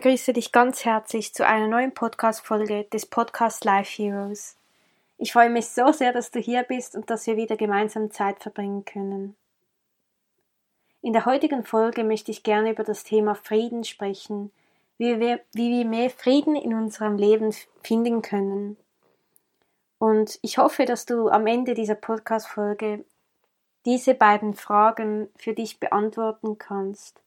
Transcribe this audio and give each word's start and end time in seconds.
Begrüße 0.00 0.32
dich 0.32 0.52
ganz 0.52 0.84
herzlich 0.84 1.34
zu 1.34 1.44
einer 1.44 1.66
neuen 1.66 1.92
Podcast-Folge 1.92 2.84
des 2.84 3.04
Podcast 3.04 3.64
Life 3.64 4.00
Heroes. 4.00 4.56
Ich 5.16 5.32
freue 5.32 5.50
mich 5.50 5.66
so 5.70 5.90
sehr, 5.90 6.12
dass 6.12 6.30
du 6.30 6.38
hier 6.38 6.62
bist 6.62 6.94
und 6.94 7.10
dass 7.10 7.26
wir 7.26 7.36
wieder 7.36 7.56
gemeinsam 7.56 8.12
Zeit 8.12 8.40
verbringen 8.40 8.84
können. 8.84 9.34
In 11.02 11.14
der 11.14 11.26
heutigen 11.26 11.64
Folge 11.64 12.04
möchte 12.04 12.30
ich 12.30 12.44
gerne 12.44 12.70
über 12.70 12.84
das 12.84 13.02
Thema 13.02 13.34
Frieden 13.34 13.82
sprechen, 13.82 14.52
wie 14.98 15.18
wir, 15.18 15.40
wie 15.52 15.70
wir 15.70 15.84
mehr 15.84 16.10
Frieden 16.10 16.54
in 16.54 16.74
unserem 16.74 17.16
Leben 17.16 17.52
finden 17.82 18.22
können. 18.22 18.76
Und 19.98 20.38
ich 20.42 20.58
hoffe, 20.58 20.84
dass 20.84 21.06
du 21.06 21.28
am 21.28 21.44
Ende 21.48 21.74
dieser 21.74 21.96
Podcast-Folge 21.96 23.04
diese 23.84 24.14
beiden 24.14 24.54
Fragen 24.54 25.28
für 25.36 25.54
dich 25.54 25.80
beantworten 25.80 26.56
kannst. 26.56 27.20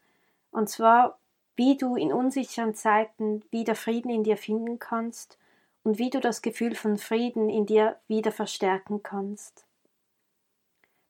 Und 0.51 0.69
zwar, 0.69 1.17
wie 1.55 1.77
du 1.77 1.95
in 1.95 2.13
unsicheren 2.13 2.73
Zeiten 2.73 3.43
wieder 3.51 3.75
Frieden 3.75 4.09
in 4.09 4.23
dir 4.23 4.37
finden 4.37 4.79
kannst 4.79 5.37
und 5.83 5.97
wie 5.97 6.09
du 6.09 6.19
das 6.19 6.41
Gefühl 6.41 6.75
von 6.75 6.97
Frieden 6.97 7.49
in 7.49 7.65
dir 7.65 7.97
wieder 8.07 8.31
verstärken 8.31 9.03
kannst. 9.03 9.65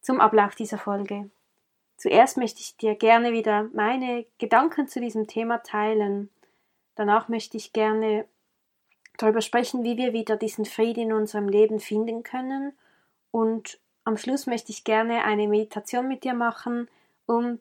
Zum 0.02 0.19
Ablauf 0.19 0.56
dieser 0.56 0.78
Folge. 0.78 1.30
Zuerst 1.97 2.38
möchte 2.38 2.62
ich 2.62 2.78
dir 2.78 2.95
gerne 2.95 3.31
wieder 3.31 3.69
meine 3.73 4.25
Gedanken 4.39 4.88
zu 4.88 5.00
diesem 5.00 5.28
Thema 5.28 5.59
teilen. 5.59 6.30
Danach 6.95 7.30
möchte 7.30 7.58
ich 7.58 7.73
gerne 7.73 8.25
darüber 9.17 9.42
sprechen, 9.42 9.84
wie 9.84 9.97
wir 9.97 10.14
wieder 10.14 10.36
diesen 10.36 10.66
Frieden 10.66 11.02
in 11.02 11.14
unserem 11.14 11.47
Leben 11.47 11.80
finden 11.80 12.23
können. 12.23 12.73
Und 13.30 13.80
am 14.03 14.17
Schluss 14.17 14.47
möchte 14.47 14.72
ich 14.72 14.84
gerne 14.84 15.23
eine 15.23 15.47
Meditation 15.47 16.08
mit 16.08 16.23
dir 16.23 16.34
machen, 16.34 16.89
um 17.28 17.59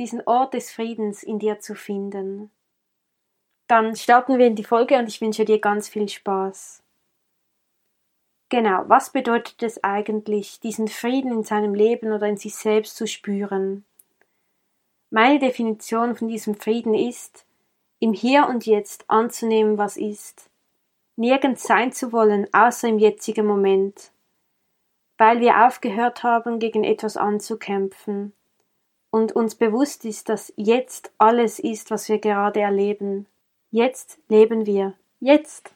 diesen 0.00 0.22
Ort 0.26 0.54
des 0.54 0.72
Friedens 0.72 1.22
in 1.22 1.38
dir 1.38 1.60
zu 1.60 1.74
finden. 1.74 2.50
Dann 3.68 3.94
starten 3.94 4.38
wir 4.38 4.46
in 4.46 4.56
die 4.56 4.64
Folge 4.64 4.98
und 4.98 5.06
ich 5.06 5.20
wünsche 5.20 5.44
dir 5.44 5.60
ganz 5.60 5.88
viel 5.90 6.08
Spaß. 6.08 6.82
Genau, 8.48 8.82
was 8.88 9.12
bedeutet 9.12 9.62
es 9.62 9.84
eigentlich, 9.84 10.58
diesen 10.58 10.88
Frieden 10.88 11.32
in 11.32 11.44
seinem 11.44 11.74
Leben 11.74 12.12
oder 12.12 12.26
in 12.26 12.38
sich 12.38 12.56
selbst 12.56 12.96
zu 12.96 13.06
spüren? 13.06 13.84
Meine 15.10 15.38
Definition 15.38 16.16
von 16.16 16.28
diesem 16.28 16.54
Frieden 16.54 16.94
ist, 16.94 17.46
im 17.98 18.14
Hier 18.14 18.48
und 18.48 18.64
Jetzt 18.64 19.04
anzunehmen, 19.08 19.76
was 19.76 19.98
ist, 19.98 20.50
nirgends 21.16 21.64
sein 21.64 21.92
zu 21.92 22.10
wollen, 22.10 22.48
außer 22.52 22.88
im 22.88 22.98
jetzigen 22.98 23.46
Moment, 23.46 24.12
weil 25.18 25.40
wir 25.40 25.66
aufgehört 25.66 26.22
haben, 26.22 26.58
gegen 26.58 26.84
etwas 26.84 27.18
anzukämpfen, 27.18 28.32
und 29.10 29.32
uns 29.32 29.54
bewusst 29.54 30.04
ist, 30.04 30.28
dass 30.28 30.52
jetzt 30.56 31.10
alles 31.18 31.58
ist, 31.58 31.90
was 31.90 32.08
wir 32.08 32.18
gerade 32.18 32.60
erleben. 32.60 33.26
Jetzt 33.70 34.18
leben 34.28 34.66
wir. 34.66 34.94
Jetzt. 35.20 35.74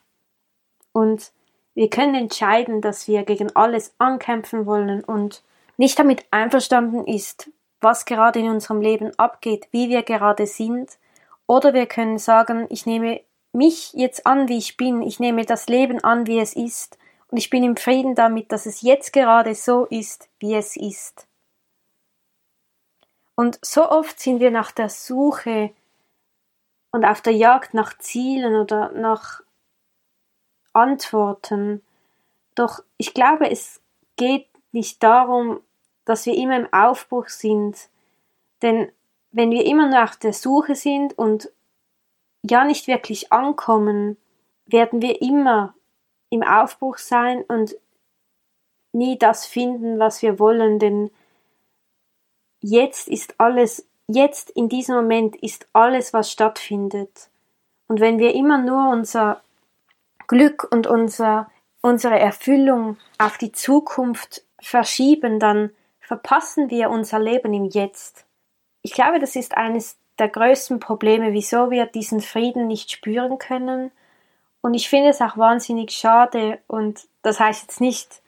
Und 0.93 1.33
wir 1.75 1.91
können 1.91 2.15
entscheiden, 2.15 2.81
dass 2.81 3.09
wir 3.09 3.25
gegen 3.25 3.55
alles 3.56 3.94
ankämpfen 3.99 4.67
wollen 4.67 5.03
und 5.03 5.43
nicht 5.77 5.99
damit 5.99 6.25
einverstanden 6.31 7.05
ist, 7.06 7.50
was 7.81 8.05
gerade 8.05 8.39
in 8.39 8.49
unserem 8.49 8.81
Leben 8.81 9.12
abgeht, 9.19 9.69
wie 9.73 9.89
wir 9.89 10.03
gerade 10.03 10.47
sind, 10.47 10.99
oder 11.47 11.75
wir 11.75 11.87
können 11.87 12.19
sagen, 12.19 12.67
ich 12.71 12.87
nehme 12.87 13.21
mich 13.53 13.93
jetzt 13.93 14.27
an, 14.27 14.49
wie 14.49 14.56
ich 14.56 14.77
bin, 14.77 15.03
ich 15.03 15.21
nehme 15.21 15.44
das 15.44 15.69
Leben 15.69 16.03
an, 16.03 16.27
wie 16.27 16.39
es 16.39 16.56
ist, 16.56 16.97
und 17.28 17.39
ich 17.39 17.50
bin 17.50 17.65
im 17.65 17.77
Frieden 17.77 18.15
damit, 18.15 18.53
dass 18.53 18.67
es 18.67 18.83
jetzt 18.83 19.12
gerade 19.12 19.55
so 19.55 19.87
ist, 19.87 20.28
wie 20.39 20.55
es 20.55 20.77
ist. 20.77 21.27
Und 23.37 23.59
so 23.65 23.89
oft 23.89 24.21
sind 24.21 24.41
wir 24.41 24.50
nach 24.50 24.71
der 24.71 24.89
Suche 24.89 25.72
und 26.93 27.05
auf 27.05 27.21
der 27.21 27.33
Jagd 27.33 27.75
nach 27.75 27.99
Zielen 27.99 28.55
oder 28.55 28.93
nach 28.93 29.43
Antworten. 30.72 31.83
Doch 32.55 32.81
ich 32.97 33.15
glaube, 33.15 33.50
es 33.50 33.81
geht 34.17 34.47
nicht 34.73 35.03
darum, 35.03 35.61
dass 36.05 36.27
wir 36.27 36.37
immer 36.37 36.56
im 36.56 36.73
Aufbruch 36.73 37.28
sind. 37.28 37.89
Denn 38.62 38.93
wenn 39.33 39.50
wir 39.50 39.67
immer 39.67 39.89
nach 39.89 40.15
der 40.15 40.33
Suche 40.33 40.77
sind 40.77 41.19
und 41.19 41.50
ja 42.43 42.65
nicht 42.65 42.87
wirklich 42.87 43.33
ankommen, 43.33 44.17
werden 44.67 45.03
wir 45.03 45.21
immer 45.23 45.75
im 46.31 46.43
Aufbruch 46.43 46.99
sein 46.99 47.43
und 47.43 47.77
nie 48.93 49.19
das 49.19 49.47
finden, 49.47 49.99
was 49.99 50.23
wir 50.23 50.39
wollen, 50.39 50.78
denn 50.78 51.11
jetzt 52.64 53.08
ist 53.08 53.34
alles, 53.38 53.86
jetzt 54.08 54.50
in 54.50 54.69
diesem 54.69 54.97
Moment 54.97 55.36
ist 55.36 55.69
alles, 55.72 56.14
was 56.14 56.30
stattfindet. 56.30 57.28
Und 57.88 58.00
wenn 58.00 58.19
wir 58.19 58.34
immer 58.34 58.58
nur 58.58 58.91
unser 58.91 59.42
Glück 60.26 60.66
und 60.70 60.86
unser, 60.86 61.50
unsere 61.82 62.19
Erfüllung 62.19 62.97
auf 63.19 63.36
die 63.36 63.52
Zukunft 63.52 64.42
verschieben, 64.58 65.38
dann 65.38 65.70
verpassen 66.00 66.70
wir 66.70 66.88
unser 66.88 67.19
Leben 67.19 67.52
im 67.52 67.66
Jetzt. 67.66 68.25
Ich 68.81 68.92
glaube, 68.92 69.19
das 69.19 69.36
ist 69.36 69.56
eines 69.56 69.96
der 70.19 70.28
größten 70.28 70.81
Probleme, 70.81 71.32
wieso 71.32 71.70
wir 71.70 71.86
diesen 71.86 72.20
Frieden 72.20 72.66
nicht 72.66 72.91
spüren 72.91 73.38
können. 73.38 73.91
Und 74.62 74.72
ich 74.72 74.88
finde 74.88 75.10
es 75.10 75.20
auch 75.20 75.36
wahnsinnig 75.36 75.91
schade. 75.91 76.60
Und 76.66 77.06
das 77.22 77.41
heißt 77.41 77.62
jetzt 77.62 77.81
nicht, 77.82 78.22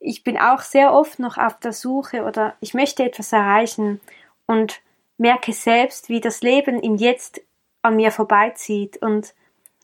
ich 0.00 0.24
bin 0.24 0.38
auch 0.38 0.62
sehr 0.62 0.92
oft 0.92 1.18
noch 1.18 1.36
auf 1.36 1.60
der 1.60 1.72
Suche 1.72 2.24
oder 2.24 2.56
ich 2.60 2.74
möchte 2.74 3.04
etwas 3.04 3.32
erreichen 3.32 4.00
und 4.46 4.80
merke 5.18 5.52
selbst, 5.52 6.08
wie 6.08 6.20
das 6.20 6.40
Leben 6.40 6.80
im 6.80 6.96
Jetzt 6.96 7.42
an 7.82 7.96
mir 7.96 8.10
vorbeizieht. 8.10 8.96
Und 9.02 9.34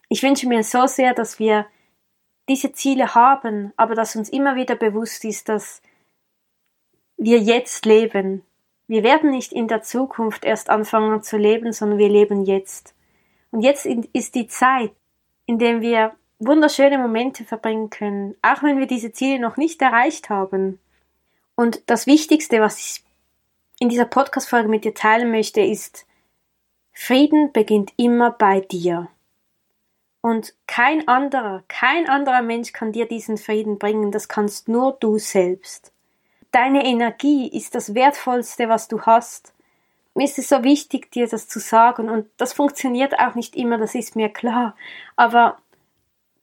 ich 0.08 0.22
wünsche 0.22 0.48
mir 0.48 0.64
so 0.64 0.86
sehr, 0.86 1.12
dass 1.12 1.38
wir 1.38 1.66
diese 2.48 2.72
Ziele 2.72 3.14
haben, 3.14 3.72
aber 3.76 3.94
dass 3.94 4.16
uns 4.16 4.30
immer 4.30 4.56
wieder 4.56 4.74
bewusst 4.74 5.24
ist, 5.24 5.48
dass 5.50 5.82
wir 7.18 7.38
jetzt 7.38 7.84
leben. 7.84 8.42
Wir 8.86 9.02
werden 9.02 9.30
nicht 9.30 9.52
in 9.52 9.68
der 9.68 9.82
Zukunft 9.82 10.44
erst 10.44 10.70
anfangen 10.70 11.22
zu 11.22 11.36
leben, 11.36 11.72
sondern 11.72 11.98
wir 11.98 12.08
leben 12.08 12.44
jetzt. 12.44 12.94
Und 13.50 13.60
jetzt 13.60 13.84
ist 13.84 14.34
die 14.34 14.46
Zeit, 14.46 14.92
in 15.44 15.58
der 15.58 15.80
wir 15.80 16.14
wunderschöne 16.38 16.98
Momente 16.98 17.44
verbringen 17.44 17.90
können, 17.90 18.36
auch 18.42 18.62
wenn 18.62 18.78
wir 18.78 18.86
diese 18.86 19.12
Ziele 19.12 19.38
noch 19.38 19.56
nicht 19.56 19.80
erreicht 19.80 20.28
haben. 20.28 20.78
Und 21.54 21.82
das 21.86 22.06
Wichtigste, 22.06 22.60
was 22.60 22.78
ich 22.78 23.04
in 23.78 23.88
dieser 23.88 24.04
Podcast-Folge 24.04 24.68
mit 24.68 24.84
dir 24.84 24.94
teilen 24.94 25.30
möchte, 25.30 25.60
ist, 25.60 26.06
Frieden 26.92 27.52
beginnt 27.52 27.92
immer 27.96 28.30
bei 28.30 28.60
dir. 28.60 29.08
Und 30.22 30.54
kein 30.66 31.06
anderer, 31.08 31.62
kein 31.68 32.08
anderer 32.08 32.42
Mensch 32.42 32.72
kann 32.72 32.92
dir 32.92 33.06
diesen 33.06 33.38
Frieden 33.38 33.78
bringen, 33.78 34.10
das 34.10 34.28
kannst 34.28 34.66
nur 34.66 34.96
du 34.98 35.18
selbst. 35.18 35.92
Deine 36.52 36.84
Energie 36.84 37.48
ist 37.48 37.74
das 37.74 37.94
Wertvollste, 37.94 38.68
was 38.68 38.88
du 38.88 39.02
hast. 39.02 39.52
Mir 40.14 40.24
ist 40.24 40.38
es 40.38 40.48
so 40.48 40.64
wichtig, 40.64 41.12
dir 41.12 41.28
das 41.28 41.48
zu 41.48 41.60
sagen, 41.60 42.08
und 42.08 42.28
das 42.38 42.54
funktioniert 42.54 43.18
auch 43.18 43.34
nicht 43.34 43.54
immer, 43.54 43.76
das 43.76 43.94
ist 43.94 44.16
mir 44.16 44.30
klar. 44.30 44.74
Aber 45.16 45.58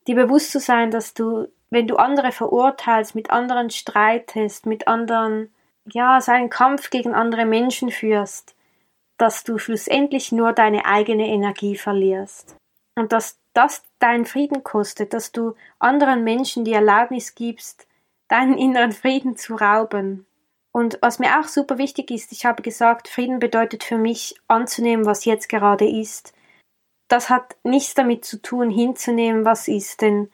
dir 0.07 0.15
bewusst 0.15 0.51
zu 0.51 0.59
sein, 0.59 0.91
dass 0.91 1.13
du, 1.13 1.47
wenn 1.69 1.87
du 1.87 1.95
andere 1.97 2.31
verurteilst, 2.31 3.15
mit 3.15 3.29
anderen 3.31 3.69
streitest, 3.69 4.65
mit 4.65 4.87
anderen, 4.87 5.53
ja, 5.85 6.19
so 6.21 6.31
einen 6.31 6.49
Kampf 6.49 6.89
gegen 6.89 7.13
andere 7.13 7.45
Menschen 7.45 7.91
führst, 7.91 8.55
dass 9.17 9.43
du 9.43 9.57
schlussendlich 9.57 10.31
nur 10.31 10.53
deine 10.53 10.85
eigene 10.85 11.27
Energie 11.27 11.75
verlierst. 11.75 12.55
Und 12.95 13.11
dass 13.11 13.39
das 13.53 13.83
deinen 13.99 14.25
Frieden 14.25 14.63
kostet, 14.63 15.13
dass 15.13 15.31
du 15.31 15.55
anderen 15.79 16.23
Menschen 16.23 16.65
die 16.65 16.73
Erlaubnis 16.73 17.35
gibst, 17.35 17.87
deinen 18.27 18.57
inneren 18.57 18.91
Frieden 18.91 19.37
zu 19.37 19.55
rauben. 19.55 20.25
Und 20.71 20.97
was 21.01 21.19
mir 21.19 21.39
auch 21.39 21.47
super 21.47 21.77
wichtig 21.77 22.09
ist, 22.09 22.31
ich 22.31 22.45
habe 22.45 22.63
gesagt, 22.63 23.07
Frieden 23.07 23.39
bedeutet 23.39 23.83
für 23.83 23.97
mich 23.97 24.35
anzunehmen, 24.47 25.05
was 25.05 25.25
jetzt 25.25 25.49
gerade 25.49 25.87
ist, 25.87 26.33
das 27.13 27.29
hat 27.29 27.55
nichts 27.61 27.93
damit 27.93 28.25
zu 28.25 28.41
tun, 28.41 28.71
hinzunehmen, 28.71 29.45
was 29.45 29.67
ist, 29.67 30.01
denn 30.01 30.31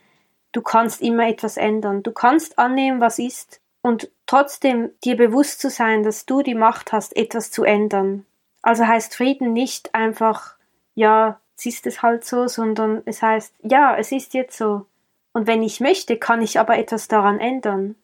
du 0.53 0.61
kannst 0.61 1.01
immer 1.01 1.27
etwas 1.27 1.57
ändern. 1.57 2.03
Du 2.03 2.13
kannst 2.13 2.57
annehmen, 2.57 3.01
was 3.01 3.19
ist 3.19 3.59
und 3.81 4.09
trotzdem 4.27 4.89
dir 5.03 5.17
bewusst 5.17 5.59
zu 5.59 5.69
sein, 5.69 6.03
dass 6.03 6.25
du 6.25 6.41
die 6.41 6.55
Macht 6.55 6.93
hast, 6.93 7.17
etwas 7.17 7.51
zu 7.51 7.65
ändern. 7.65 8.25
Also 8.61 8.87
heißt 8.87 9.13
Frieden 9.13 9.51
nicht 9.51 9.93
einfach, 9.93 10.55
ja, 10.95 11.41
jetzt 11.51 11.65
ist 11.65 11.85
es 11.85 12.01
halt 12.01 12.23
so, 12.23 12.47
sondern 12.47 13.01
es 13.03 13.21
heißt, 13.21 13.53
ja, 13.61 13.97
es 13.97 14.13
ist 14.13 14.33
jetzt 14.33 14.57
so. 14.57 14.85
Und 15.33 15.47
wenn 15.47 15.61
ich 15.61 15.81
möchte, 15.81 16.15
kann 16.15 16.41
ich 16.41 16.61
aber 16.61 16.77
etwas 16.77 17.09
daran 17.09 17.41
ändern. 17.41 17.95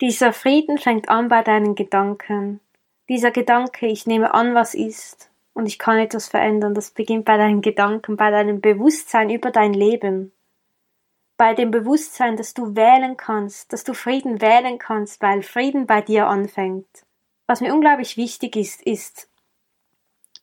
Dieser 0.00 0.32
Frieden 0.32 0.78
fängt 0.78 1.08
an 1.08 1.28
bei 1.28 1.44
deinen 1.44 1.76
Gedanken. 1.76 2.58
Dieser 3.08 3.30
Gedanke, 3.30 3.86
ich 3.86 4.08
nehme 4.08 4.34
an, 4.34 4.56
was 4.56 4.74
ist, 4.74 5.30
und 5.54 5.66
ich 5.66 5.78
kann 5.78 5.98
etwas 5.98 6.28
verändern, 6.28 6.74
das 6.74 6.90
beginnt 6.90 7.24
bei 7.24 7.36
deinen 7.36 7.62
Gedanken, 7.62 8.16
bei 8.16 8.30
deinem 8.30 8.60
Bewusstsein 8.60 9.30
über 9.30 9.50
dein 9.50 9.72
Leben. 9.72 10.32
Bei 11.36 11.54
dem 11.54 11.70
Bewusstsein, 11.70 12.36
dass 12.36 12.54
du 12.54 12.76
wählen 12.76 13.16
kannst, 13.16 13.72
dass 13.72 13.84
du 13.84 13.94
Frieden 13.94 14.40
wählen 14.40 14.78
kannst, 14.78 15.22
weil 15.22 15.42
Frieden 15.42 15.86
bei 15.86 16.00
dir 16.00 16.26
anfängt. 16.26 16.86
Was 17.46 17.60
mir 17.60 17.72
unglaublich 17.72 18.16
wichtig 18.16 18.56
ist, 18.56 18.82
ist 18.82 19.28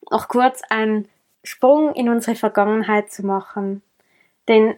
noch 0.09 0.27
kurz 0.27 0.61
einen 0.69 1.07
Sprung 1.43 1.93
in 1.93 2.09
unsere 2.09 2.35
Vergangenheit 2.35 3.11
zu 3.11 3.25
machen. 3.25 3.81
Denn 4.47 4.75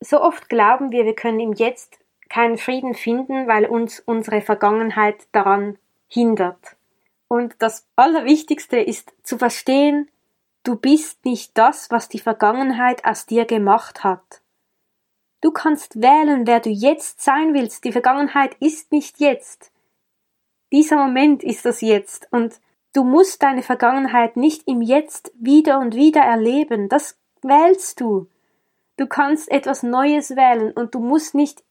so 0.00 0.20
oft 0.20 0.48
glauben 0.48 0.92
wir, 0.92 1.04
wir 1.04 1.14
können 1.14 1.40
im 1.40 1.52
Jetzt 1.52 1.98
keinen 2.28 2.58
Frieden 2.58 2.94
finden, 2.94 3.46
weil 3.46 3.66
uns 3.66 4.00
unsere 4.00 4.40
Vergangenheit 4.40 5.26
daran 5.32 5.78
hindert. 6.08 6.77
Und 7.28 7.56
das 7.58 7.86
Allerwichtigste 7.94 8.78
ist 8.78 9.12
zu 9.22 9.38
verstehen, 9.38 10.10
du 10.64 10.76
bist 10.76 11.24
nicht 11.24 11.56
das, 11.56 11.90
was 11.90 12.08
die 12.08 12.18
Vergangenheit 12.18 13.04
aus 13.04 13.26
dir 13.26 13.44
gemacht 13.44 14.02
hat. 14.02 14.42
Du 15.40 15.52
kannst 15.52 16.00
wählen, 16.02 16.46
wer 16.46 16.60
du 16.60 16.70
jetzt 16.70 17.20
sein 17.20 17.54
willst. 17.54 17.84
Die 17.84 17.92
Vergangenheit 17.92 18.56
ist 18.60 18.90
nicht 18.90 19.20
jetzt. 19.20 19.70
Dieser 20.72 20.96
Moment 20.96 21.44
ist 21.44 21.64
das 21.64 21.80
Jetzt. 21.80 22.26
Und 22.32 22.60
du 22.92 23.04
musst 23.04 23.42
deine 23.42 23.62
Vergangenheit 23.62 24.36
nicht 24.36 24.66
im 24.66 24.82
Jetzt 24.82 25.32
wieder 25.38 25.78
und 25.78 25.94
wieder 25.94 26.22
erleben. 26.22 26.88
Das 26.88 27.16
wählst 27.42 28.00
du. 28.00 28.28
Du 28.96 29.06
kannst 29.06 29.48
etwas 29.50 29.84
Neues 29.84 30.34
wählen 30.34 30.72
und 30.72 30.94
du 30.94 30.98
musst 30.98 31.34
nicht 31.34 31.62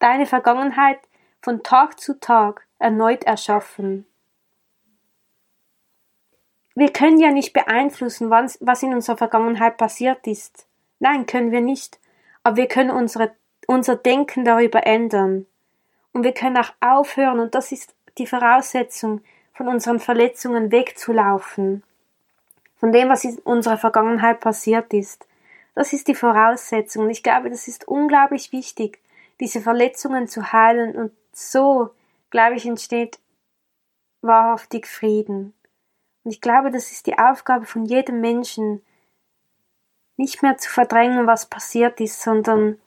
deine 0.00 0.26
Vergangenheit 0.26 0.98
von 1.40 1.62
Tag 1.62 2.00
zu 2.00 2.18
Tag 2.18 2.66
erneut 2.78 3.22
erschaffen. 3.24 4.06
Wir 6.74 6.92
können 6.92 7.20
ja 7.20 7.30
nicht 7.30 7.52
beeinflussen, 7.52 8.30
was 8.30 8.82
in 8.82 8.94
unserer 8.94 9.16
Vergangenheit 9.16 9.76
passiert 9.76 10.26
ist. 10.26 10.66
Nein, 10.98 11.26
können 11.26 11.52
wir 11.52 11.60
nicht. 11.60 12.00
Aber 12.42 12.56
wir 12.56 12.66
können 12.66 12.90
unsere, 12.90 13.32
unser 13.66 13.96
Denken 13.96 14.44
darüber 14.44 14.86
ändern. 14.86 15.46
Und 16.12 16.24
wir 16.24 16.32
können 16.32 16.56
auch 16.56 16.72
aufhören, 16.80 17.40
und 17.40 17.54
das 17.54 17.72
ist 17.72 17.94
die 18.18 18.26
Voraussetzung, 18.26 19.22
von 19.52 19.68
unseren 19.68 20.00
Verletzungen 20.00 20.72
wegzulaufen. 20.72 21.84
Von 22.76 22.92
dem, 22.92 23.08
was 23.08 23.24
in 23.24 23.38
unserer 23.38 23.78
Vergangenheit 23.78 24.40
passiert 24.40 24.92
ist. 24.92 25.26
Das 25.74 25.92
ist 25.92 26.08
die 26.08 26.14
Voraussetzung. 26.14 27.04
Und 27.04 27.10
ich 27.10 27.22
glaube, 27.22 27.50
das 27.50 27.68
ist 27.68 27.86
unglaublich 27.86 28.52
wichtig, 28.52 29.00
diese 29.40 29.60
Verletzungen 29.60 30.26
zu 30.26 30.52
heilen. 30.52 30.96
Und 30.96 31.12
so, 31.32 31.90
glaube 32.30 32.56
ich, 32.56 32.66
entsteht 32.66 33.20
wahrhaftig 34.22 34.86
Frieden. 34.86 35.54
Und 36.24 36.32
ich 36.32 36.40
glaube, 36.40 36.70
das 36.70 36.90
ist 36.90 37.06
die 37.06 37.18
Aufgabe 37.18 37.66
von 37.66 37.84
jedem 37.84 38.20
Menschen, 38.20 38.82
nicht 40.16 40.42
mehr 40.42 40.56
zu 40.56 40.70
verdrängen, 40.70 41.26
was 41.26 41.46
passiert 41.46 42.00
ist, 42.00 42.22
sondern 42.22 42.78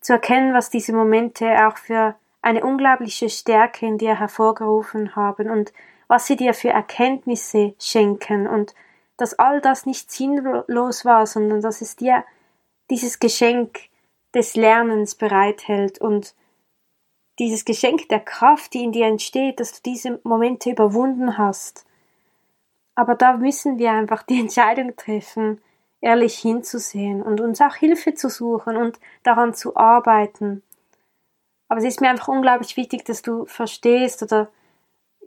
zu 0.00 0.14
erkennen, 0.14 0.54
was 0.54 0.70
diese 0.70 0.92
Momente 0.92 1.66
auch 1.66 1.76
für 1.76 2.16
eine 2.42 2.64
unglaubliche 2.64 3.28
Stärke 3.28 3.86
in 3.86 3.98
dir 3.98 4.18
hervorgerufen 4.18 5.14
haben 5.14 5.50
und 5.50 5.72
was 6.08 6.26
sie 6.26 6.36
dir 6.36 6.54
für 6.54 6.70
Erkenntnisse 6.70 7.74
schenken 7.78 8.46
und 8.46 8.74
dass 9.16 9.38
all 9.38 9.60
das 9.60 9.84
nicht 9.84 10.10
sinnlos 10.10 11.04
war, 11.04 11.26
sondern 11.26 11.60
dass 11.60 11.82
es 11.82 11.96
dir 11.96 12.24
dieses 12.88 13.18
Geschenk 13.18 13.78
des 14.34 14.56
Lernens 14.56 15.14
bereithält 15.14 16.00
und 16.00 16.34
dieses 17.38 17.64
Geschenk 17.64 18.08
der 18.08 18.20
Kraft, 18.20 18.74
die 18.74 18.82
in 18.82 18.92
dir 18.92 19.06
entsteht, 19.06 19.60
dass 19.60 19.72
du 19.72 19.90
diese 19.90 20.20
Momente 20.24 20.70
überwunden 20.70 21.36
hast. 21.36 21.84
Aber 22.94 23.14
da 23.14 23.36
müssen 23.36 23.78
wir 23.78 23.92
einfach 23.92 24.22
die 24.22 24.40
Entscheidung 24.40 24.96
treffen, 24.96 25.60
ehrlich 26.00 26.38
hinzusehen 26.38 27.22
und 27.22 27.40
uns 27.40 27.60
auch 27.60 27.74
Hilfe 27.74 28.14
zu 28.14 28.28
suchen 28.28 28.76
und 28.76 28.98
daran 29.22 29.54
zu 29.54 29.76
arbeiten. 29.76 30.62
Aber 31.68 31.78
es 31.78 31.86
ist 31.86 32.00
mir 32.00 32.10
einfach 32.10 32.28
unglaublich 32.28 32.76
wichtig, 32.76 33.04
dass 33.04 33.22
du 33.22 33.44
verstehst 33.46 34.22
oder 34.22 34.48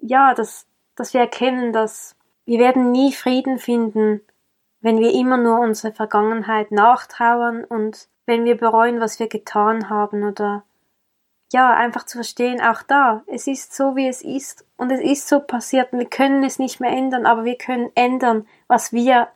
ja, 0.02 0.34
dass, 0.34 0.68
dass 0.96 1.14
wir 1.14 1.22
erkennen, 1.22 1.72
dass 1.72 2.16
wir 2.46 2.60
werden 2.60 2.92
nie 2.92 3.14
Frieden 3.14 3.58
finden, 3.58 4.22
wenn 4.82 5.00
wir 5.00 5.14
immer 5.14 5.38
nur 5.38 5.60
unsere 5.60 5.94
Vergangenheit 5.94 6.72
nachtrauern 6.72 7.64
und 7.64 8.10
wenn 8.26 8.44
wir 8.44 8.58
bereuen, 8.58 9.00
was 9.00 9.20
wir 9.20 9.28
getan 9.28 9.90
haben 9.90 10.24
oder 10.24 10.64
ja, 11.54 11.72
einfach 11.72 12.06
zu 12.06 12.18
verstehen, 12.18 12.60
auch 12.62 12.82
da, 12.82 13.24
es 13.28 13.46
ist 13.48 13.76
so, 13.76 13.96
wie 13.96 14.08
es 14.08 14.24
ist 14.24 14.66
und 14.76 14.92
es 14.92 15.00
ist 15.00 15.28
so 15.28 15.40
passiert 15.40 15.94
und 15.94 16.00
wir 16.00 16.10
können 16.10 16.44
es 16.44 16.58
nicht 16.58 16.80
mehr 16.80 16.92
ändern, 16.92 17.28
aber 17.28 17.46
wir 17.46 17.58
können 17.58 17.92
ändern, 17.94 18.48
was 18.68 18.92
wir 18.92 19.28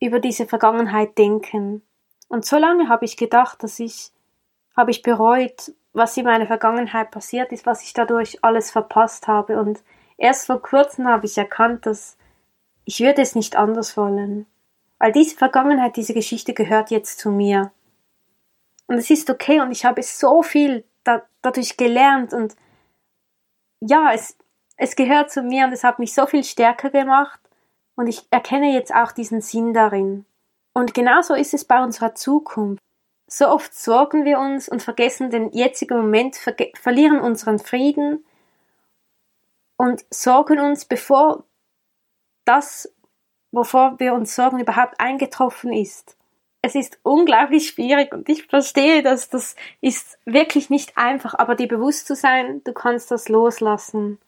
über 0.00 0.18
diese 0.18 0.46
Vergangenheit 0.46 1.16
denken. 1.16 1.82
Und 2.28 2.44
so 2.44 2.58
lange 2.58 2.88
habe 2.88 3.04
ich 3.04 3.16
gedacht, 3.16 3.62
dass 3.62 3.78
ich, 3.78 4.10
habe 4.76 4.90
ich 4.90 5.02
bereut, 5.02 5.72
was 5.92 6.16
in 6.16 6.24
meiner 6.24 6.46
Vergangenheit 6.46 7.12
passiert 7.12 7.52
ist, 7.52 7.64
was 7.64 7.82
ich 7.82 7.92
dadurch 7.92 8.42
alles 8.42 8.72
verpasst 8.72 9.28
habe 9.28 9.60
und 9.60 9.82
erst 10.18 10.46
vor 10.46 10.60
kurzem 10.60 11.06
habe 11.06 11.26
ich 11.26 11.38
erkannt, 11.38 11.86
dass 11.86 12.18
ich 12.84 13.00
würde 13.00 13.22
es 13.22 13.36
nicht 13.36 13.56
anders 13.56 13.96
wollen. 13.96 14.46
Weil 14.98 15.12
diese 15.12 15.36
Vergangenheit, 15.36 15.96
diese 15.96 16.14
Geschichte 16.14 16.54
gehört 16.54 16.90
jetzt 16.90 17.20
zu 17.20 17.30
mir. 17.30 17.70
Und 18.88 18.96
es 18.96 19.10
ist 19.10 19.30
okay 19.30 19.60
und 19.60 19.70
ich 19.70 19.84
habe 19.84 20.02
so 20.02 20.42
viel 20.42 20.84
da, 21.06 21.22
dadurch 21.42 21.76
gelernt 21.76 22.32
und 22.32 22.56
ja, 23.80 24.12
es, 24.12 24.36
es 24.76 24.96
gehört 24.96 25.30
zu 25.30 25.42
mir 25.42 25.66
und 25.66 25.72
es 25.72 25.84
hat 25.84 25.98
mich 25.98 26.14
so 26.14 26.26
viel 26.26 26.44
stärker 26.44 26.90
gemacht 26.90 27.40
und 27.94 28.06
ich 28.06 28.26
erkenne 28.30 28.72
jetzt 28.72 28.94
auch 28.94 29.12
diesen 29.12 29.40
Sinn 29.40 29.72
darin. 29.72 30.24
Und 30.72 30.94
genauso 30.94 31.34
ist 31.34 31.54
es 31.54 31.64
bei 31.64 31.82
unserer 31.82 32.14
Zukunft. 32.14 32.82
So 33.28 33.48
oft 33.48 33.74
sorgen 33.74 34.24
wir 34.24 34.38
uns 34.38 34.68
und 34.68 34.82
vergessen 34.82 35.30
den 35.30 35.50
jetzigen 35.52 35.96
Moment, 35.96 36.36
ver 36.36 36.54
verlieren 36.74 37.20
unseren 37.20 37.58
Frieden 37.58 38.24
und 39.76 40.04
sorgen 40.10 40.60
uns, 40.60 40.84
bevor 40.84 41.44
das, 42.44 42.92
wovor 43.50 43.98
wir 43.98 44.14
uns 44.14 44.34
sorgen, 44.34 44.60
überhaupt 44.60 45.00
eingetroffen 45.00 45.72
ist 45.72 46.16
es 46.66 46.74
ist 46.74 46.98
unglaublich 47.04 47.68
schwierig 47.68 48.12
und 48.12 48.28
ich 48.28 48.44
verstehe, 48.46 49.04
dass 49.04 49.28
das 49.28 49.54
ist 49.80 50.18
wirklich 50.24 50.68
nicht 50.68 50.98
einfach, 50.98 51.34
aber 51.38 51.54
dir 51.54 51.68
bewusst 51.68 52.08
zu 52.08 52.16
sein, 52.16 52.60
du 52.64 52.72
kannst 52.72 53.12
das 53.12 53.28
loslassen. 53.28 54.18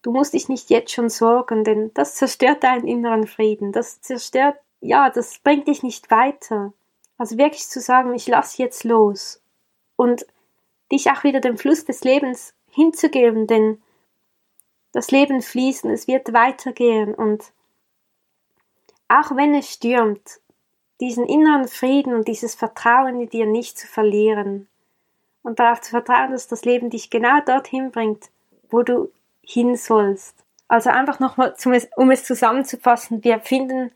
Du 0.00 0.10
musst 0.10 0.32
dich 0.32 0.48
nicht 0.48 0.70
jetzt 0.70 0.92
schon 0.92 1.10
sorgen, 1.10 1.64
denn 1.64 1.92
das 1.92 2.14
zerstört 2.14 2.64
deinen 2.64 2.86
inneren 2.86 3.26
Frieden. 3.26 3.72
Das 3.72 4.00
zerstört, 4.00 4.56
ja, 4.80 5.10
das 5.10 5.40
bringt 5.40 5.68
dich 5.68 5.82
nicht 5.82 6.10
weiter. 6.10 6.72
Also 7.18 7.36
wirklich 7.36 7.68
zu 7.68 7.80
sagen, 7.80 8.14
ich 8.14 8.26
lass 8.28 8.56
jetzt 8.56 8.84
los 8.84 9.42
und 9.96 10.26
dich 10.90 11.10
auch 11.10 11.22
wieder 11.22 11.40
dem 11.40 11.58
Fluss 11.58 11.84
des 11.84 12.02
Lebens 12.02 12.54
hinzugeben, 12.70 13.46
denn 13.46 13.82
das 14.92 15.10
Leben 15.10 15.42
fließt 15.42 15.84
es 15.84 16.08
wird 16.08 16.32
weitergehen 16.32 17.14
und 17.14 17.52
auch 19.08 19.36
wenn 19.36 19.54
es 19.54 19.70
stürmt, 19.70 20.40
diesen 21.00 21.26
inneren 21.26 21.68
Frieden 21.68 22.14
und 22.14 22.28
dieses 22.28 22.54
Vertrauen 22.54 23.20
in 23.20 23.28
dir 23.28 23.46
nicht 23.46 23.78
zu 23.78 23.86
verlieren 23.86 24.68
und 25.42 25.58
darauf 25.58 25.80
zu 25.80 25.90
vertrauen, 25.90 26.32
dass 26.32 26.48
das 26.48 26.64
Leben 26.64 26.90
dich 26.90 27.10
genau 27.10 27.40
dorthin 27.44 27.90
bringt, 27.90 28.30
wo 28.70 28.82
du 28.82 29.10
hin 29.42 29.76
sollst. 29.76 30.34
Also 30.66 30.90
einfach 30.90 31.20
nochmal, 31.20 31.54
um 31.96 32.10
es 32.10 32.24
zusammenzufassen, 32.24 33.24
wir 33.24 33.40
finden, 33.40 33.90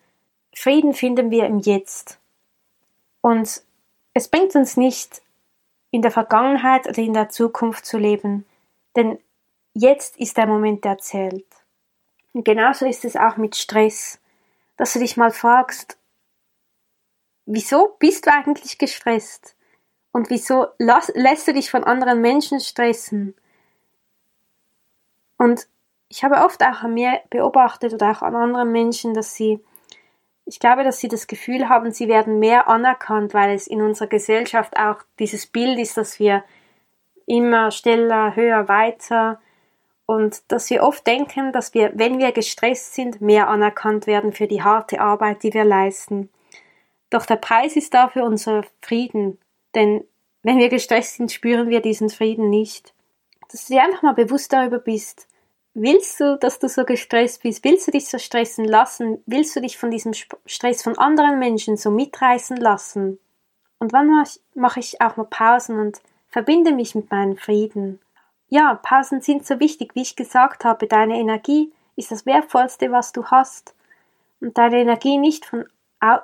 Frieden 0.54 0.94
finden 0.94 1.30
wir 1.30 1.46
im 1.46 1.58
Jetzt. 1.58 2.18
Und 3.20 3.62
es 4.14 4.28
bringt 4.28 4.54
uns 4.54 4.76
nicht, 4.76 5.22
in 5.90 6.02
der 6.02 6.10
Vergangenheit 6.10 6.88
oder 6.88 6.98
in 6.98 7.12
der 7.12 7.28
Zukunft 7.28 7.84
zu 7.84 7.98
leben, 7.98 8.46
denn 8.96 9.18
jetzt 9.74 10.16
ist 10.16 10.38
der 10.38 10.46
Moment, 10.46 10.84
der 10.84 10.98
zählt. 10.98 11.46
Und 12.32 12.44
genauso 12.44 12.86
ist 12.86 13.04
es 13.04 13.14
auch 13.14 13.36
mit 13.36 13.56
Stress, 13.56 14.18
dass 14.78 14.94
du 14.94 15.00
dich 15.00 15.18
mal 15.18 15.30
fragst, 15.30 15.98
wieso 17.46 17.96
bist 17.98 18.26
du 18.26 18.32
eigentlich 18.32 18.78
gestresst? 18.78 19.56
Und 20.12 20.30
wieso 20.30 20.66
lässt 20.78 21.48
du 21.48 21.52
dich 21.52 21.70
von 21.70 21.84
anderen 21.84 22.20
Menschen 22.20 22.60
stressen? 22.60 23.34
Und 25.38 25.66
ich 26.08 26.22
habe 26.22 26.44
oft 26.44 26.62
auch 26.62 26.82
an 26.82 26.94
mir 26.94 27.20
beobachtet 27.30 27.94
oder 27.94 28.10
auch 28.10 28.22
an 28.22 28.36
anderen 28.36 28.70
Menschen, 28.70 29.14
dass 29.14 29.34
sie, 29.34 29.60
ich 30.44 30.60
glaube, 30.60 30.84
dass 30.84 30.98
sie 30.98 31.08
das 31.08 31.26
Gefühl 31.26 31.70
haben, 31.70 31.90
sie 31.90 32.08
werden 32.08 32.38
mehr 32.38 32.68
anerkannt, 32.68 33.32
weil 33.32 33.54
es 33.54 33.66
in 33.66 33.80
unserer 33.80 34.08
Gesellschaft 34.08 34.76
auch 34.76 35.02
dieses 35.18 35.46
Bild 35.46 35.78
ist, 35.78 35.96
dass 35.96 36.18
wir 36.18 36.44
immer 37.26 37.70
schneller, 37.70 38.36
höher, 38.36 38.68
weiter 38.68 39.40
und 40.04 40.52
dass 40.52 40.68
wir 40.68 40.82
oft 40.82 41.06
denken, 41.06 41.52
dass 41.52 41.72
wir, 41.72 41.92
wenn 41.94 42.18
wir 42.18 42.32
gestresst 42.32 42.94
sind, 42.94 43.22
mehr 43.22 43.48
anerkannt 43.48 44.06
werden 44.06 44.32
für 44.32 44.46
die 44.46 44.62
harte 44.62 45.00
Arbeit, 45.00 45.42
die 45.42 45.54
wir 45.54 45.64
leisten. 45.64 46.28
Doch 47.12 47.26
der 47.26 47.36
Preis 47.36 47.76
ist 47.76 47.92
dafür 47.92 48.24
unser 48.24 48.64
Frieden. 48.80 49.38
Denn 49.74 50.02
wenn 50.42 50.56
wir 50.56 50.70
gestresst 50.70 51.16
sind, 51.16 51.30
spüren 51.30 51.68
wir 51.68 51.82
diesen 51.82 52.08
Frieden 52.08 52.48
nicht. 52.48 52.94
Dass 53.50 53.66
du 53.66 53.74
dir 53.74 53.82
einfach 53.82 54.02
mal 54.02 54.14
bewusst 54.14 54.50
darüber 54.52 54.78
bist. 54.78 55.28
Willst 55.74 56.18
du, 56.20 56.38
dass 56.38 56.58
du 56.58 56.70
so 56.70 56.84
gestresst 56.84 57.42
bist? 57.42 57.64
Willst 57.64 57.86
du 57.86 57.90
dich 57.90 58.08
so 58.08 58.18
stressen 58.18 58.64
lassen? 58.64 59.22
Willst 59.26 59.54
du 59.54 59.60
dich 59.60 59.76
von 59.76 59.90
diesem 59.90 60.14
Stress 60.46 60.82
von 60.82 60.96
anderen 60.96 61.38
Menschen 61.38 61.76
so 61.76 61.90
mitreißen 61.90 62.56
lassen? 62.56 63.18
Und 63.78 63.92
wann 63.92 64.24
mache 64.54 64.80
ich 64.80 65.02
auch 65.02 65.18
mal 65.18 65.24
Pausen 65.24 65.78
und 65.80 66.00
verbinde 66.28 66.72
mich 66.72 66.94
mit 66.94 67.10
meinem 67.10 67.36
Frieden? 67.36 68.00
Ja, 68.48 68.74
Pausen 68.82 69.20
sind 69.20 69.46
so 69.46 69.60
wichtig, 69.60 69.94
wie 69.94 70.02
ich 70.02 70.16
gesagt 70.16 70.64
habe. 70.64 70.86
Deine 70.86 71.18
Energie 71.18 71.72
ist 71.94 72.10
das 72.10 72.24
Wertvollste, 72.24 72.90
was 72.90 73.12
du 73.12 73.26
hast. 73.26 73.74
Und 74.40 74.56
deine 74.56 74.80
Energie 74.80 75.18
nicht 75.18 75.44
von 75.44 75.66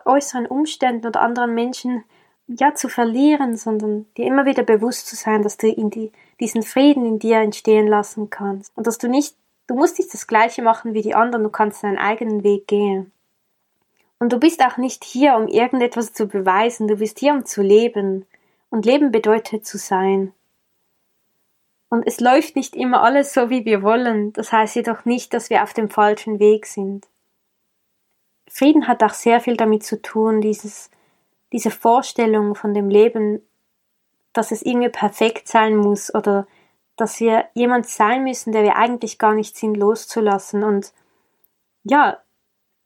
äußeren 0.05 0.47
Umständen 0.47 1.07
oder 1.07 1.21
anderen 1.21 1.55
Menschen 1.55 2.05
ja 2.47 2.75
zu 2.75 2.89
verlieren, 2.89 3.57
sondern 3.57 4.07
dir 4.17 4.27
immer 4.27 4.47
wieder 4.47 4.63
bewusst 4.63 5.07
zu 5.07 5.17
sein, 5.17 5.43
dass 5.43 5.57
du 5.57 5.69
in 5.69 5.91
die, 5.91 6.13
diesen 6.41 6.63
Frieden 6.63 7.05
in 7.05 7.19
dir 7.19 7.39
entstehen 7.39 7.87
lassen 7.87 8.31
kannst 8.31 8.73
und 8.77 8.87
dass 8.87 8.99
du 8.99 9.09
nicht, 9.09 9.37
du 9.67 9.75
musst 9.75 9.99
nicht 9.99 10.13
das 10.13 10.27
Gleiche 10.27 10.63
machen 10.63 10.95
wie 10.95 11.03
die 11.03 11.15
anderen, 11.15 11.45
du 11.45 11.51
kannst 11.51 11.85
deinen 11.85 11.99
eigenen 11.99 12.43
Weg 12.43 12.67
gehen. 12.67 13.13
Und 14.19 14.33
du 14.33 14.39
bist 14.39 14.65
auch 14.65 14.79
nicht 14.79 15.05
hier, 15.05 15.37
um 15.37 15.47
irgendetwas 15.47 16.13
zu 16.13 16.27
beweisen, 16.27 16.89
du 16.89 16.97
bist 16.97 17.21
hier, 17.21 17.33
um 17.33 17.45
zu 17.45 17.63
leben. 17.63 18.27
Und 18.71 18.85
Leben 18.85 19.13
bedeutet 19.13 19.65
zu 19.65 19.79
sein. 19.79 20.33
Und 21.89 22.07
es 22.07 22.21
läuft 22.21 22.57
nicht 22.57 22.77
immer 22.77 23.03
alles 23.03 23.33
so, 23.33 23.49
wie 23.49 23.65
wir 23.65 23.83
wollen, 23.83 24.33
das 24.35 24.53
heißt 24.53 24.77
jedoch 24.77 25.05
nicht, 25.05 25.33
dass 25.33 25.49
wir 25.49 25.63
auf 25.63 25.73
dem 25.73 25.89
falschen 25.89 26.39
Weg 26.39 26.67
sind. 26.67 27.07
Frieden 28.50 28.88
hat 28.88 29.02
auch 29.02 29.14
sehr 29.14 29.40
viel 29.40 29.57
damit 29.57 29.85
zu 29.85 30.00
tun, 30.00 30.40
dieses, 30.40 30.90
diese 31.52 31.71
Vorstellung 31.71 32.55
von 32.55 32.75
dem 32.75 32.88
Leben, 32.88 33.43
dass 34.33 34.50
es 34.50 34.62
irgendwie 34.62 34.88
perfekt 34.88 35.49
sein 35.49 35.76
muss 35.76 36.14
oder 36.14 36.47
dass 36.97 37.21
wir 37.21 37.47
jemand 37.55 37.87
sein 37.87 38.25
müssen, 38.25 38.52
der 38.52 38.62
wir 38.62 38.76
eigentlich 38.76 39.19
gar 39.19 39.35
nicht 39.35 39.57
sind, 39.57 39.76
loszulassen 39.76 40.64
und 40.64 40.93
ja, 41.85 42.19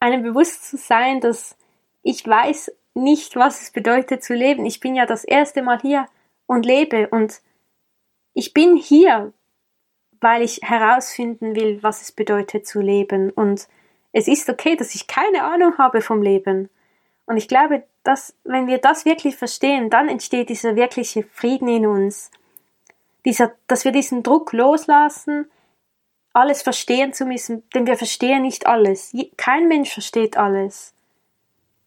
einem 0.01 0.23
bewusst 0.23 0.69
zu 0.69 0.77
sein, 0.77 1.21
dass 1.21 1.57
ich 2.03 2.27
weiß 2.27 2.73
nicht, 2.95 3.37
was 3.37 3.63
es 3.63 3.71
bedeutet 3.71 4.23
zu 4.23 4.35
leben. 4.35 4.67
Ich 4.67 4.81
bin 4.81 4.95
ja 4.95 5.07
das 5.07 5.25
erste 5.25 5.63
Mal 5.63 5.81
hier 5.81 6.07
und 6.47 6.67
lebe 6.67 7.09
und 7.09 7.41
ich 8.35 8.53
bin 8.53 8.77
hier, 8.77 9.33
weil 10.21 10.43
ich 10.43 10.61
herausfinden 10.63 11.57
will, 11.57 11.83
was 11.83 12.03
es 12.03 12.13
bedeutet 12.13 12.67
zu 12.67 12.81
leben 12.81 13.31
und 13.31 13.69
es 14.13 14.29
ist 14.29 14.49
okay, 14.49 14.77
dass 14.77 14.95
ich 14.95 15.07
keine 15.07 15.43
Ahnung 15.43 15.79
habe 15.79 16.03
vom 16.03 16.23
Leben. 16.23 16.69
Und 17.27 17.37
ich 17.37 17.49
glaube, 17.49 17.85
dass, 18.05 18.35
wenn 18.45 18.67
wir 18.67 18.79
das 18.79 19.05
wirklich 19.05 19.37
verstehen, 19.37 19.91
dann 19.91 20.09
entsteht 20.09 20.49
dieser 20.49 20.77
wirkliche 20.77 21.25
Frieden 21.25 21.69
in 21.69 21.87
uns. 21.87 22.31
Dieser, 23.25 23.53
dass 23.69 23.85
wir 23.85 23.93
diesen 23.93 24.23
Druck 24.23 24.53
loslassen, 24.53 25.51
alles 26.33 26.63
verstehen 26.63 27.13
zu 27.13 27.25
müssen, 27.25 27.63
denn 27.75 27.87
wir 27.87 27.97
verstehen 27.97 28.43
nicht 28.43 28.67
alles. 28.67 29.15
Kein 29.37 29.69
Mensch 29.69 29.93
versteht 29.93 30.37
alles. 30.37 30.95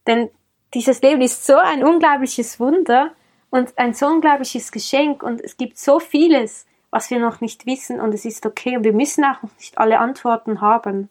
Denn 0.06 0.30
dieses 0.72 1.02
Leben 1.02 1.20
ist 1.20 1.44
so 1.44 1.56
ein 1.56 1.84
unglaubliches 1.84 2.58
Wunder 2.60 3.12
und 3.50 3.76
ein 3.76 3.92
so 3.94 4.06
unglaubliches 4.06 4.72
Geschenk 4.72 5.22
und 5.22 5.40
es 5.40 5.56
gibt 5.56 5.78
so 5.78 5.98
vieles, 5.98 6.66
was 6.90 7.10
wir 7.10 7.18
noch 7.18 7.40
nicht 7.40 7.66
wissen 7.66 8.00
und 8.00 8.14
es 8.14 8.24
ist 8.24 8.46
okay 8.46 8.76
und 8.76 8.84
wir 8.84 8.92
müssen 8.92 9.24
auch 9.24 9.42
noch 9.42 9.56
nicht 9.58 9.78
alle 9.78 9.98
Antworten 9.98 10.60
haben. 10.60 11.10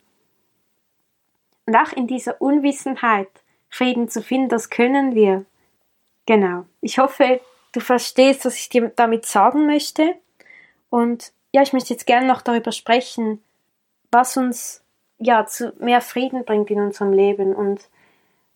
Und 1.65 1.75
auch 1.75 1.93
in 1.93 2.07
dieser 2.07 2.41
Unwissenheit 2.41 3.29
Frieden 3.69 4.07
zu 4.07 4.21
finden, 4.21 4.49
das 4.49 4.69
können 4.69 5.15
wir. 5.15 5.45
Genau. 6.25 6.65
Ich 6.81 6.97
hoffe, 6.97 7.41
du 7.73 7.79
verstehst, 7.79 8.45
was 8.45 8.55
ich 8.55 8.69
dir 8.69 8.91
damit 8.95 9.25
sagen 9.25 9.65
möchte. 9.65 10.15
Und 10.89 11.33
ja, 11.51 11.61
ich 11.61 11.73
möchte 11.73 11.93
jetzt 11.93 12.05
gerne 12.05 12.27
noch 12.27 12.41
darüber 12.41 12.71
sprechen, 12.71 13.43
was 14.11 14.37
uns 14.37 14.83
ja 15.17 15.45
zu 15.45 15.73
mehr 15.79 16.01
Frieden 16.01 16.45
bringt 16.45 16.69
in 16.71 16.79
unserem 16.79 17.11
Leben. 17.11 17.55
Und 17.55 17.89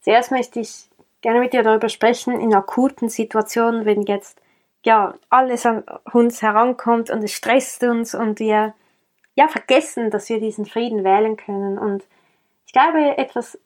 zuerst 0.02 0.32
möchte 0.32 0.60
ich 0.60 0.90
gerne 1.22 1.40
mit 1.40 1.54
dir 1.54 1.64
darüber 1.64 1.90
sprechen 1.90 2.40
in 2.40 2.54
akuten 2.54 3.10
Situationen, 3.10 3.86
wenn 3.86 4.04
jetzt 4.04 4.40
ja 4.86 5.16
alles 5.30 5.66
an 5.66 5.84
uns 6.14 6.42
herankommt 6.42 7.10
und 7.10 7.24
es 7.24 7.34
stresst 7.34 7.84
uns 7.84 8.16
und 8.16 8.40
wir 8.40 8.74
ja 9.36 9.48
vergessen, 9.48 10.12
dass 10.12 10.30
wir 10.30 10.40
diesen 10.40 10.66
Frieden 10.66 11.04
wählen 11.04 11.36
können 11.38 11.78
und 11.78 12.04
ich 12.70 12.74
glaube, 12.74 13.18
etwas, 13.18 13.58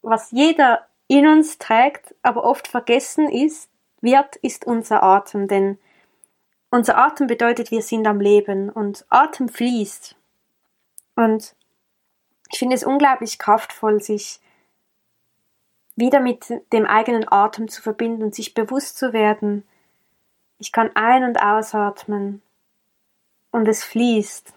was 0.00 0.30
jeder 0.30 0.86
in 1.08 1.26
uns 1.26 1.58
trägt, 1.58 2.14
aber 2.22 2.44
oft 2.44 2.68
vergessen 2.68 3.28
ist, 3.28 3.68
wird, 4.00 4.36
ist 4.36 4.64
unser 4.64 5.02
Atem, 5.02 5.48
denn 5.48 5.76
unser 6.70 6.96
Atem 6.96 7.26
bedeutet, 7.26 7.72
wir 7.72 7.82
sind 7.82 8.06
am 8.06 8.20
Leben 8.20 8.70
und 8.70 9.06
Atem 9.08 9.48
fließt. 9.48 10.14
Und 11.16 11.56
ich 12.52 12.60
finde 12.60 12.76
es 12.76 12.84
unglaublich 12.84 13.40
kraftvoll, 13.40 14.00
sich 14.00 14.38
wieder 15.96 16.20
mit 16.20 16.46
dem 16.72 16.86
eigenen 16.86 17.26
Atem 17.28 17.66
zu 17.66 17.82
verbinden 17.82 18.22
und 18.22 18.36
sich 18.36 18.54
bewusst 18.54 18.98
zu 18.98 19.12
werden, 19.12 19.66
ich 20.60 20.70
kann 20.70 20.94
ein- 20.94 21.24
und 21.24 21.42
ausatmen 21.42 22.40
und 23.50 23.66
es 23.66 23.82
fließt. 23.82 24.53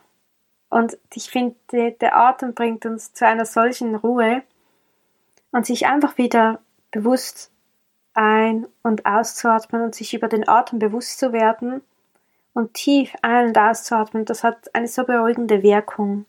Und 0.69 0.97
ich 1.13 1.29
finde, 1.29 1.55
der 1.93 2.17
Atem 2.17 2.53
bringt 2.53 2.85
uns 2.85 3.13
zu 3.13 3.25
einer 3.25 3.45
solchen 3.45 3.95
Ruhe 3.95 4.43
und 5.51 5.65
sich 5.65 5.87
einfach 5.87 6.17
wieder 6.17 6.59
bewusst 6.91 7.51
ein- 8.13 8.67
und 8.83 9.05
auszuatmen 9.05 9.83
und 9.83 9.95
sich 9.95 10.13
über 10.13 10.27
den 10.27 10.47
Atem 10.47 10.79
bewusst 10.79 11.19
zu 11.19 11.31
werden 11.31 11.81
und 12.53 12.73
tief 12.73 13.13
ein- 13.21 13.49
und 13.49 13.57
auszuatmen, 13.57 14.25
das 14.25 14.43
hat 14.43 14.73
eine 14.73 14.87
so 14.87 15.03
beruhigende 15.03 15.61
Wirkung. 15.61 16.25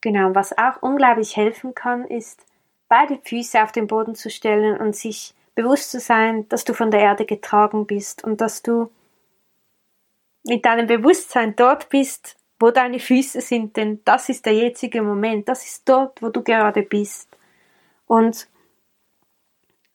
Genau, 0.00 0.34
was 0.34 0.56
auch 0.56 0.82
unglaublich 0.82 1.36
helfen 1.36 1.74
kann, 1.74 2.04
ist, 2.04 2.44
beide 2.88 3.18
Füße 3.18 3.62
auf 3.62 3.72
den 3.72 3.86
Boden 3.86 4.14
zu 4.14 4.30
stellen 4.30 4.78
und 4.78 4.94
sich 4.94 5.34
bewusst 5.54 5.90
zu 5.90 5.98
sein, 5.98 6.48
dass 6.48 6.64
du 6.64 6.72
von 6.72 6.90
der 6.90 7.00
Erde 7.00 7.24
getragen 7.24 7.86
bist 7.86 8.22
und 8.22 8.40
dass 8.40 8.62
du 8.62 8.90
mit 10.48 10.64
deinem 10.64 10.86
Bewusstsein 10.86 11.54
dort 11.56 11.88
bist, 11.88 12.36
wo 12.58 12.70
deine 12.70 12.98
Füße 12.98 13.40
sind, 13.40 13.76
denn 13.76 14.00
das 14.04 14.28
ist 14.28 14.46
der 14.46 14.54
jetzige 14.54 15.02
Moment, 15.02 15.48
das 15.48 15.64
ist 15.64 15.88
dort, 15.88 16.20
wo 16.22 16.28
du 16.28 16.42
gerade 16.42 16.82
bist. 16.82 17.28
Und 18.06 18.48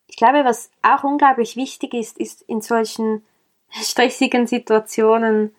ich 0.07 0.15
glaube, 0.15 0.45
was 0.45 0.71
auch 0.81 1.03
unglaublich 1.03 1.55
wichtig 1.55 1.93
ist, 1.93 2.17
ist 2.17 2.43
in 2.43 2.61
solchen 2.61 3.25
stressigen 3.69 4.47
Situationen 4.47 5.55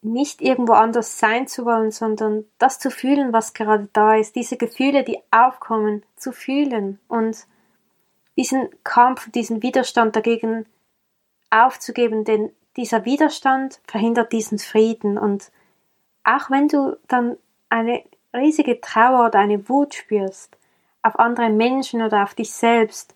nicht 0.00 0.42
irgendwo 0.42 0.74
anders 0.74 1.18
sein 1.18 1.46
zu 1.48 1.64
wollen, 1.64 1.90
sondern 1.90 2.44
das 2.58 2.78
zu 2.78 2.90
fühlen, 2.90 3.32
was 3.32 3.54
gerade 3.54 3.88
da 3.92 4.14
ist, 4.16 4.36
diese 4.36 4.56
Gefühle, 4.58 5.02
die 5.02 5.18
aufkommen, 5.30 6.04
zu 6.16 6.30
fühlen 6.30 7.00
und 7.08 7.46
diesen 8.36 8.68
Kampf, 8.84 9.30
diesen 9.30 9.62
Widerstand 9.62 10.14
dagegen 10.14 10.66
aufzugeben, 11.50 12.24
denn 12.24 12.50
dieser 12.76 13.04
Widerstand 13.04 13.80
verhindert 13.86 14.32
diesen 14.32 14.58
Frieden 14.58 15.18
und 15.18 15.50
auch 16.24 16.50
wenn 16.50 16.68
du 16.68 16.96
dann 17.06 17.36
eine 17.68 18.02
riesige 18.34 18.80
Trauer 18.80 19.26
oder 19.26 19.38
eine 19.38 19.68
Wut 19.68 19.94
spürst 19.94 20.56
auf 21.02 21.18
andere 21.18 21.50
Menschen 21.50 22.02
oder 22.02 22.22
auf 22.22 22.34
dich 22.34 22.50
selbst, 22.52 23.14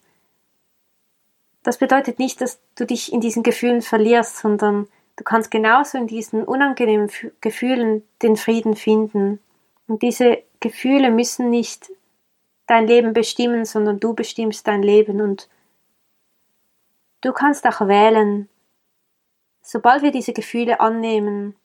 das 1.63 1.79
bedeutet 1.79 2.19
nicht, 2.19 2.41
dass 2.41 2.61
du 2.77 2.87
dich 2.87 3.13
in 3.13 3.21
diesen 3.21 3.43
Gefühlen 3.43 3.83
verlierst, 3.83 4.39
sondern 4.39 4.89
du 5.17 5.25
kannst 5.25 5.51
genauso 5.51 5.99
in 5.99 6.07
diesen 6.07 6.45
unangenehmen 6.45 7.11
Gefühlen 7.41 8.05
den 8.23 8.37
Frieden 8.37 8.77
finden. 8.77 9.41
Und 9.87 10.03
diese 10.03 10.43
Gefühle 10.61 11.11
müssen 11.11 11.51
nicht 11.51 11.91
dein 12.67 12.87
Leben 12.87 13.13
bestimmen, 13.13 13.65
sondern 13.65 14.01
du 14.01 14.15
bestimmst 14.15 14.67
dein 14.67 14.83
Leben 14.83 15.21
und 15.21 15.49
Du 17.21 17.33
kannst 17.33 17.67
auch 17.67 17.87
wählen, 17.89 18.49
sobald 19.61 20.03
wir 20.03 20.13
diese 20.13 20.33
Gefühle 20.33 20.79
annehmen, 20.81 21.57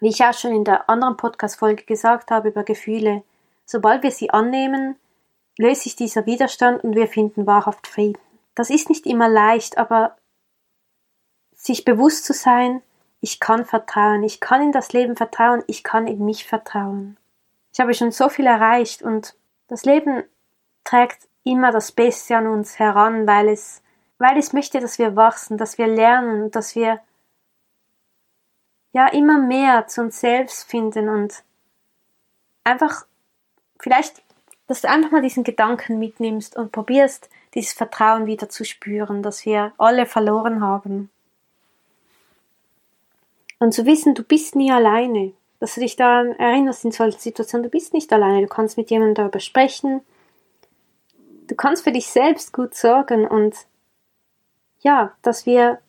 wie 0.00 0.08
ich 0.08 0.24
auch 0.24 0.32
schon 0.32 0.54
in 0.54 0.64
der 0.64 0.88
anderen 0.88 1.16
Podcast-Folge 1.16 1.84
gesagt 1.84 2.30
habe 2.30 2.48
über 2.48 2.64
Gefühle, 2.64 3.22
sobald 3.66 4.02
wir 4.02 4.10
sie 4.10 4.30
annehmen, 4.30 4.96
löst 5.58 5.82
sich 5.82 5.96
dieser 5.96 6.24
Widerstand 6.24 6.82
und 6.82 6.94
wir 6.94 7.08
finden 7.08 7.46
wahrhaft 7.46 7.86
Frieden. 7.86 8.20
Das 8.54 8.70
ist 8.70 8.88
nicht 8.88 9.06
immer 9.06 9.28
leicht, 9.28 9.76
aber 9.76 10.16
sich 11.54 11.84
bewusst 11.84 12.24
zu 12.24 12.32
sein, 12.32 12.82
ich 13.20 13.38
kann 13.38 13.66
vertrauen, 13.66 14.22
ich 14.22 14.40
kann 14.40 14.62
in 14.62 14.72
das 14.72 14.94
Leben 14.94 15.14
vertrauen, 15.14 15.62
ich 15.66 15.84
kann 15.84 16.06
in 16.06 16.24
mich 16.24 16.46
vertrauen. 16.46 17.18
Ich 17.72 17.80
habe 17.80 17.92
schon 17.92 18.12
so 18.12 18.30
viel 18.30 18.46
erreicht 18.46 19.02
und 19.02 19.36
das 19.68 19.84
Leben 19.84 20.24
trägt 20.84 21.28
immer 21.44 21.70
das 21.70 21.92
Beste 21.92 22.36
an 22.38 22.46
uns 22.46 22.78
heran, 22.78 23.26
weil 23.26 23.48
es 23.48 23.82
weil 24.20 24.38
ich 24.38 24.52
möchte, 24.52 24.78
dass 24.78 25.00
wir 25.00 25.16
wachsen, 25.16 25.58
dass 25.58 25.78
wir 25.78 25.88
lernen, 25.88 26.52
dass 26.52 26.76
wir 26.76 27.00
ja 28.92 29.08
immer 29.08 29.38
mehr 29.38 29.88
zu 29.88 30.02
uns 30.02 30.20
selbst 30.20 30.70
finden 30.70 31.08
und 31.08 31.42
einfach 32.64 33.06
vielleicht 33.80 34.22
dass 34.70 34.82
du 34.82 34.88
einfach 34.88 35.10
mal 35.10 35.20
diesen 35.20 35.42
Gedanken 35.42 35.98
mitnimmst 35.98 36.56
und 36.56 36.70
probierst, 36.70 37.28
dieses 37.54 37.72
Vertrauen 37.72 38.26
wieder 38.26 38.48
zu 38.48 38.64
spüren, 38.64 39.20
das 39.20 39.44
wir 39.44 39.72
alle 39.78 40.06
verloren 40.06 40.60
haben. 40.60 41.10
Und 43.58 43.74
zu 43.74 43.84
wissen, 43.84 44.14
du 44.14 44.22
bist 44.22 44.54
nie 44.54 44.70
alleine, 44.70 45.32
dass 45.58 45.74
du 45.74 45.80
dich 45.80 45.96
daran 45.96 46.38
erinnerst 46.38 46.84
in 46.84 46.92
solchen 46.92 47.18
Situationen, 47.18 47.64
du 47.64 47.68
bist 47.68 47.94
nicht 47.94 48.12
alleine, 48.12 48.42
du 48.42 48.46
kannst 48.46 48.76
mit 48.76 48.92
jemandem 48.92 49.16
darüber 49.16 49.40
sprechen, 49.40 50.02
du 51.48 51.56
kannst 51.56 51.82
für 51.82 51.90
dich 51.90 52.06
selbst 52.06 52.52
gut 52.52 52.76
sorgen 52.76 53.26
und 53.26 53.56
ja, 54.80 55.14
dass 55.22 55.46
wir 55.46 55.80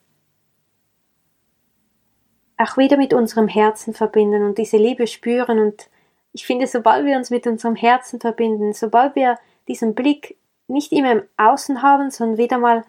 auch 2.57 2.77
wieder 2.77 2.97
mit 2.97 3.13
unserem 3.13 3.47
Herzen 3.47 3.93
verbinden 3.93 4.43
und 4.43 4.57
diese 4.57 4.77
Liebe 4.77 5.07
spüren. 5.07 5.59
Und 5.59 5.89
ich 6.33 6.45
finde, 6.45 6.67
sobald 6.67 7.05
wir 7.05 7.17
uns 7.17 7.29
mit 7.29 7.47
unserem 7.47 7.75
Herzen 7.75 8.19
verbinden, 8.19 8.73
sobald 8.73 9.15
wir 9.15 9.39
diesen 9.67 9.95
Blick 9.95 10.37
nicht 10.67 10.91
immer 10.91 11.11
im 11.11 11.23
Außen 11.37 11.81
haben, 11.81 12.11
sondern 12.11 12.37
wieder 12.37 12.57
mal 12.57 12.85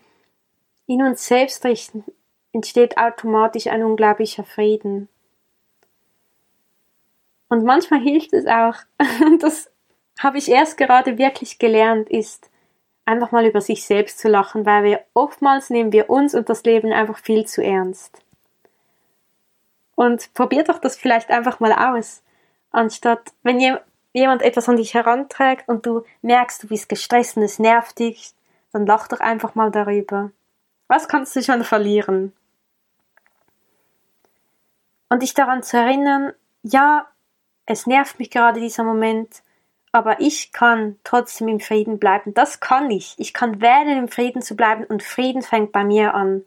in 0.86 1.02
uns 1.02 1.26
selbst 1.26 1.64
richten, 1.64 2.04
entsteht 2.52 2.98
automatisch 2.98 3.66
ein 3.66 3.82
unglaublicher 3.82 4.44
Frieden. 4.44 5.08
Und 7.48 7.64
manchmal 7.64 8.00
hilft 8.00 8.32
es 8.32 8.46
auch, 8.46 8.74
das 9.40 9.70
habe 10.18 10.38
ich 10.38 10.48
erst 10.48 10.76
gerade 10.76 11.18
wirklich 11.18 11.58
gelernt, 11.58 12.08
ist 12.08 12.50
einfach 13.12 13.30
mal 13.30 13.46
über 13.46 13.60
sich 13.60 13.84
selbst 13.84 14.18
zu 14.18 14.28
lachen, 14.28 14.66
weil 14.66 14.84
wir 14.84 15.00
oftmals 15.14 15.70
nehmen 15.70 15.92
wir 15.92 16.10
uns 16.10 16.34
und 16.34 16.48
das 16.48 16.64
Leben 16.64 16.92
einfach 16.92 17.18
viel 17.18 17.46
zu 17.46 17.62
ernst. 17.62 18.22
Und 19.94 20.32
probier 20.34 20.64
doch 20.64 20.78
das 20.78 20.96
vielleicht 20.96 21.30
einfach 21.30 21.60
mal 21.60 21.72
aus. 21.72 22.22
Anstatt, 22.70 23.32
wenn 23.42 23.60
jemand 24.12 24.42
etwas 24.42 24.68
an 24.68 24.76
dich 24.76 24.94
heranträgt 24.94 25.68
und 25.68 25.86
du 25.86 26.04
merkst, 26.22 26.62
du 26.62 26.68
bist 26.68 26.88
gestresst 26.88 27.36
und 27.36 27.42
es 27.42 27.58
nervt 27.58 27.98
dich, 27.98 28.32
dann 28.72 28.86
lach 28.86 29.06
doch 29.08 29.20
einfach 29.20 29.54
mal 29.54 29.70
darüber. 29.70 30.30
Was 30.88 31.08
kannst 31.08 31.36
du 31.36 31.42
schon 31.42 31.62
verlieren? 31.62 32.32
Und 35.08 35.22
dich 35.22 35.34
daran 35.34 35.62
zu 35.62 35.76
erinnern, 35.76 36.32
ja, 36.62 37.06
es 37.66 37.86
nervt 37.86 38.18
mich 38.18 38.30
gerade 38.30 38.60
dieser 38.60 38.82
Moment, 38.82 39.42
aber 39.92 40.20
ich 40.20 40.52
kann 40.52 40.98
trotzdem 41.04 41.48
im 41.48 41.60
Frieden 41.60 41.98
bleiben. 41.98 42.32
Das 42.32 42.60
kann 42.60 42.90
ich. 42.90 43.14
Ich 43.18 43.34
kann 43.34 43.60
wählen, 43.60 43.98
im 43.98 44.08
Frieden 44.08 44.40
zu 44.40 44.56
bleiben 44.56 44.84
und 44.84 45.02
Frieden 45.02 45.42
fängt 45.42 45.70
bei 45.70 45.84
mir 45.84 46.14
an. 46.14 46.44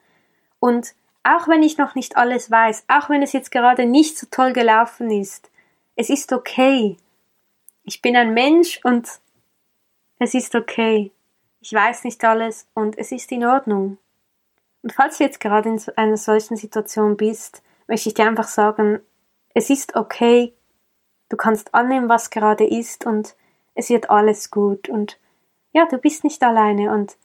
Und 0.59 0.95
auch 1.23 1.47
wenn 1.47 1.61
ich 1.63 1.77
noch 1.77 1.93
nicht 1.95 2.17
alles 2.17 2.49
weiß, 2.49 2.85
auch 2.87 3.09
wenn 3.09 3.21
es 3.21 3.33
jetzt 3.33 3.51
gerade 3.51 3.85
nicht 3.85 4.17
so 4.17 4.27
toll 4.29 4.51
gelaufen 4.51 5.11
ist, 5.11 5.49
es 5.95 6.09
ist 6.09 6.33
okay. 6.33 6.97
Ich 7.83 8.01
bin 8.01 8.15
ein 8.15 8.33
Mensch 8.33 8.79
und 8.83 9.07
es 10.17 10.33
ist 10.33 10.55
okay. 10.55 11.11
Ich 11.61 11.71
weiß 11.71 12.03
nicht 12.03 12.23
alles 12.23 12.67
und 12.73 12.97
es 12.97 13.11
ist 13.11 13.31
in 13.31 13.45
Ordnung. 13.45 13.97
Und 14.81 14.91
falls 14.91 15.17
du 15.17 15.23
jetzt 15.23 15.39
gerade 15.39 15.69
in 15.69 15.81
einer 15.95 16.17
solchen 16.17 16.57
Situation 16.57 17.15
bist, 17.17 17.61
möchte 17.87 18.09
ich 18.09 18.15
dir 18.15 18.25
einfach 18.25 18.47
sagen, 18.47 19.01
es 19.53 19.69
ist 19.69 19.95
okay. 19.95 20.53
Du 21.29 21.37
kannst 21.37 21.73
annehmen, 21.73 22.09
was 22.09 22.29
gerade 22.29 22.65
ist 22.65 23.05
und 23.05 23.35
es 23.73 23.89
wird 23.89 24.09
alles 24.09 24.51
gut 24.51 24.89
und 24.89 25.19
ja, 25.73 25.85
du 25.85 25.97
bist 25.97 26.23
nicht 26.23 26.41
alleine 26.43 26.91
und 26.93 27.17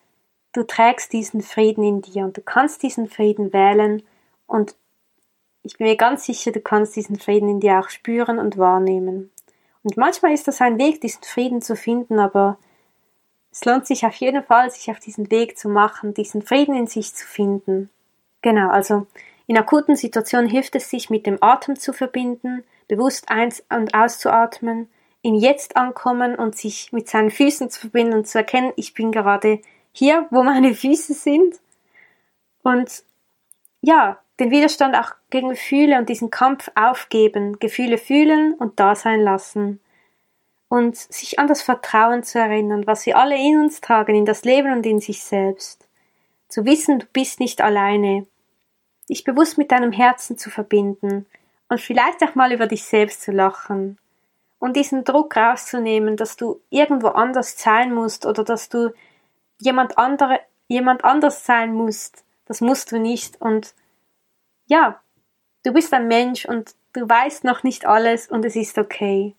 du 0.53 0.65
trägst 0.65 1.13
diesen 1.13 1.43
Frieden 1.43 1.85
in 1.85 2.03
dir 2.03 2.25
und 2.25 2.37
du 2.37 2.41
kannst 2.41 2.83
diesen 2.83 3.09
Frieden 3.09 3.53
wählen 3.53 4.03
und 4.47 4.75
ich 5.63 5.77
bin 5.77 5.87
mir 5.87 5.97
ganz 5.97 6.25
sicher, 6.25 6.53
du 6.53 6.61
kannst 6.61 6.97
diesen 6.97 7.19
Frieden 7.19 7.49
in 7.49 7.61
dir 7.61 7.79
auch 7.79 7.91
spüren 7.91 8.39
und 8.39 8.57
wahrnehmen. 8.59 9.31
Und 9.83 9.97
manchmal 9.97 10.33
ist 10.33 10.49
das 10.49 10.61
ein 10.61 10.79
Weg, 10.79 11.01
diesen 11.01 11.23
Frieden 11.23 11.63
zu 11.63 11.77
finden, 11.77 12.19
aber 12.19 12.59
es 13.53 13.65
lohnt 13.65 13.87
sich 13.87 14.07
auf 14.07 14.15
jeden 14.15 14.43
Fall, 14.43 14.71
sich 14.71 14.91
auf 14.91 14.99
diesen 14.99 15.31
Weg 15.31 15.59
zu 15.59 15.69
machen, 15.69 16.15
diesen 16.15 16.43
Frieden 16.43 16.75
in 16.75 16.87
sich 16.87 17.15
zu 17.15 17.27
finden. 17.27 17.91
Genau, 18.43 18.71
also 18.71 19.07
in 19.47 19.59
akuten 19.59 19.97
Situationen 19.97 20.49
hilft 20.49 20.77
es 20.77 20.89
sich, 20.89 21.11
mit 21.11 21.27
dem 21.27 21.39
Atem 21.41 21.77
zu 21.77 21.93
verbinden, 21.93 22.65
bewusst 22.91 23.31
eins 23.31 23.65
und 23.71 23.95
auszuatmen, 23.95 24.89
im 25.23 25.35
Jetzt 25.35 25.77
ankommen 25.77 26.35
und 26.35 26.57
sich 26.57 26.93
mit 26.93 27.09
seinen 27.09 27.31
Füßen 27.31 27.71
zu 27.71 27.81
verbinden 27.81 28.15
und 28.15 28.27
zu 28.27 28.39
erkennen, 28.39 28.73
ich 28.77 28.95
bin 28.95 29.13
gerade 29.13 29.61
hier, 29.93 30.27
wo 30.31 30.43
meine 30.43 30.75
Füße 30.75 31.15
sind. 31.15 31.57
Und 32.63 33.05
ja, 33.81 34.19
den 34.41 34.51
Widerstand 34.51 34.97
auch 34.97 35.13
gegen 35.31 35.51
Gefühle 35.51 35.99
und 35.99 36.09
diesen 36.09 36.31
Kampf 36.31 36.71
aufgeben, 36.75 37.59
Gefühle 37.61 37.97
fühlen 37.97 38.55
und 38.55 38.81
da 38.81 38.95
sein 38.95 39.21
lassen. 39.21 39.81
Und 40.69 40.97
sich 40.97 41.39
an 41.39 41.47
das 41.47 41.63
Vertrauen 41.63 42.23
zu 42.23 42.39
erinnern, 42.39 42.87
was 42.87 43.07
wir 43.07 43.17
alle 43.17 43.37
in 43.37 43.61
uns 43.61 43.81
tragen, 43.81 44.15
in 44.15 44.25
das 44.25 44.45
Leben 44.45 44.73
und 44.73 44.87
in 44.87 45.01
sich 45.01 45.23
selbst. 45.23 45.87
Zu 46.49 46.65
wissen, 46.65 47.01
du 47.01 47.07
bist 47.13 47.39
nicht 47.39 47.61
alleine. 47.61 48.27
Dich 49.09 49.25
bewusst 49.25 49.59
mit 49.59 49.71
deinem 49.71 49.93
Herzen 49.93 50.39
zu 50.39 50.51
verbinden 50.51 51.27
und 51.71 51.81
vielleicht 51.81 52.23
auch 52.23 52.35
mal 52.35 52.53
über 52.53 52.67
dich 52.67 52.85
selbst 52.85 53.23
zu 53.23 53.31
lachen. 53.31 53.97
Und 54.59 54.77
diesen 54.77 55.05
Druck 55.05 55.37
rauszunehmen, 55.37 56.17
dass 56.17 56.37
du 56.37 56.61
irgendwo 56.69 57.09
anders 57.09 57.57
sein 57.57 57.95
musst 57.95 58.27
oder 58.27 58.45
dass 58.45 58.69
du 58.69 58.93
jemand 59.59 59.97
andere, 59.97 60.41
jemand 60.69 61.05
anders 61.05 61.47
sein 61.47 61.73
musst. 61.73 62.25
Das 62.45 62.61
musst 62.61 62.93
du 62.93 62.99
nicht. 62.99 63.41
Und 63.41 63.75
ja, 64.67 65.01
du 65.63 65.73
bist 65.73 65.95
ein 65.95 66.09
Mensch 66.09 66.45
und 66.45 66.75
du 66.93 67.09
weißt 67.09 67.45
noch 67.45 67.63
nicht 67.63 67.87
alles 67.87 68.29
und 68.29 68.45
es 68.45 68.57
ist 68.57 68.77
okay. 68.77 69.35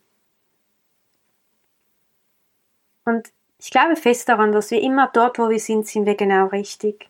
Und 3.03 3.27
ich 3.59 3.71
glaube 3.71 3.97
fest 3.97 4.29
daran, 4.29 4.53
dass 4.53 4.71
wir 4.71 4.81
immer 4.81 5.09
dort, 5.13 5.37
wo 5.37 5.49
wir 5.49 5.59
sind, 5.59 5.85
sind 5.85 6.05
wir 6.05 6.15
genau 6.15 6.47
richtig. 6.47 7.09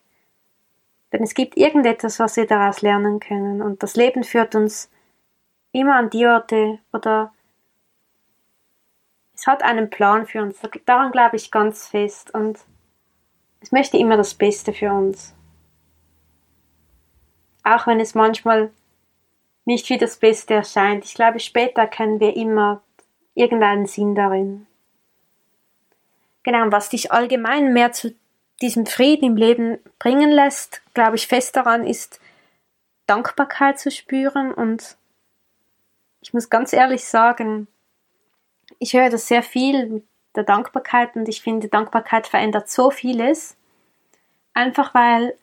Denn 1.14 1.22
es 1.22 1.36
gibt 1.36 1.58
irgendetwas, 1.58 2.20
was 2.20 2.38
wir 2.38 2.48
daraus 2.48 2.82
lernen 2.82 3.20
können. 3.20 3.62
Und 3.62 3.84
das 3.84 3.96
Leben 3.96 4.24
führt 4.24 4.56
uns 4.56 4.90
immer 5.72 5.96
an 5.96 6.10
die 6.10 6.26
Orte 6.26 6.80
oder 6.92 7.32
es 9.42 9.48
hat 9.48 9.64
einen 9.64 9.90
Plan 9.90 10.28
für 10.28 10.44
uns. 10.44 10.60
Daran 10.86 11.12
glaube 11.12 11.36
ich 11.36 11.50
ganz 11.50 11.88
fest. 11.88 12.32
Und 12.32 12.60
es 13.60 13.72
möchte 13.72 13.98
immer 13.98 14.16
das 14.16 14.36
Beste 14.36 14.72
für 14.72 14.92
uns. 14.92 15.34
Auch 17.64 17.88
wenn 17.88 18.00
es 18.00 18.14
manchmal 18.14 18.72
nicht 19.66 19.90
wie 19.90 19.98
das 19.98 20.18
Beste 20.18 20.54
erscheint. 20.54 21.06
Ich 21.06 21.16
glaube, 21.16 21.40
später 21.40 21.88
kennen 21.88 22.20
wir 22.20 22.36
immer 22.36 22.84
irgendeinen 23.34 23.88
Sinn 23.88 24.14
darin. 24.14 24.68
Genau, 26.44 26.62
und 26.62 26.72
was 26.72 26.90
dich 26.90 27.12
allgemein 27.12 27.74
mehr 27.74 27.92
zu 27.92 28.14
diesem 28.62 28.86
Frieden 28.86 29.26
im 29.26 29.38
Leben 29.38 29.80
bringen 29.98 30.30
lässt, 30.30 30.84
glaube 30.94 31.16
ich 31.16 31.26
fest 31.26 31.56
daran, 31.56 31.86
ist 31.86 32.20
Dankbarkeit 33.08 33.80
zu 33.80 33.90
spüren. 33.90 34.54
Und 34.54 34.98
ich 36.22 36.34
muss 36.34 36.50
ganz 36.50 36.72
ehrlich 36.72 37.06
sagen, 37.06 37.68
ich 38.80 38.94
höre 38.94 39.10
das 39.10 39.28
sehr 39.28 39.44
viel 39.44 39.88
mit 39.88 40.08
der 40.36 40.44
Dankbarkeit 40.44 41.16
und 41.16 41.28
ich 41.28 41.42
finde, 41.42 41.68
Dankbarkeit 41.68 42.28
verändert 42.28 42.70
so 42.70 42.90
vieles. 42.90 43.58
Einfach 44.54 44.94
weil 44.94 45.36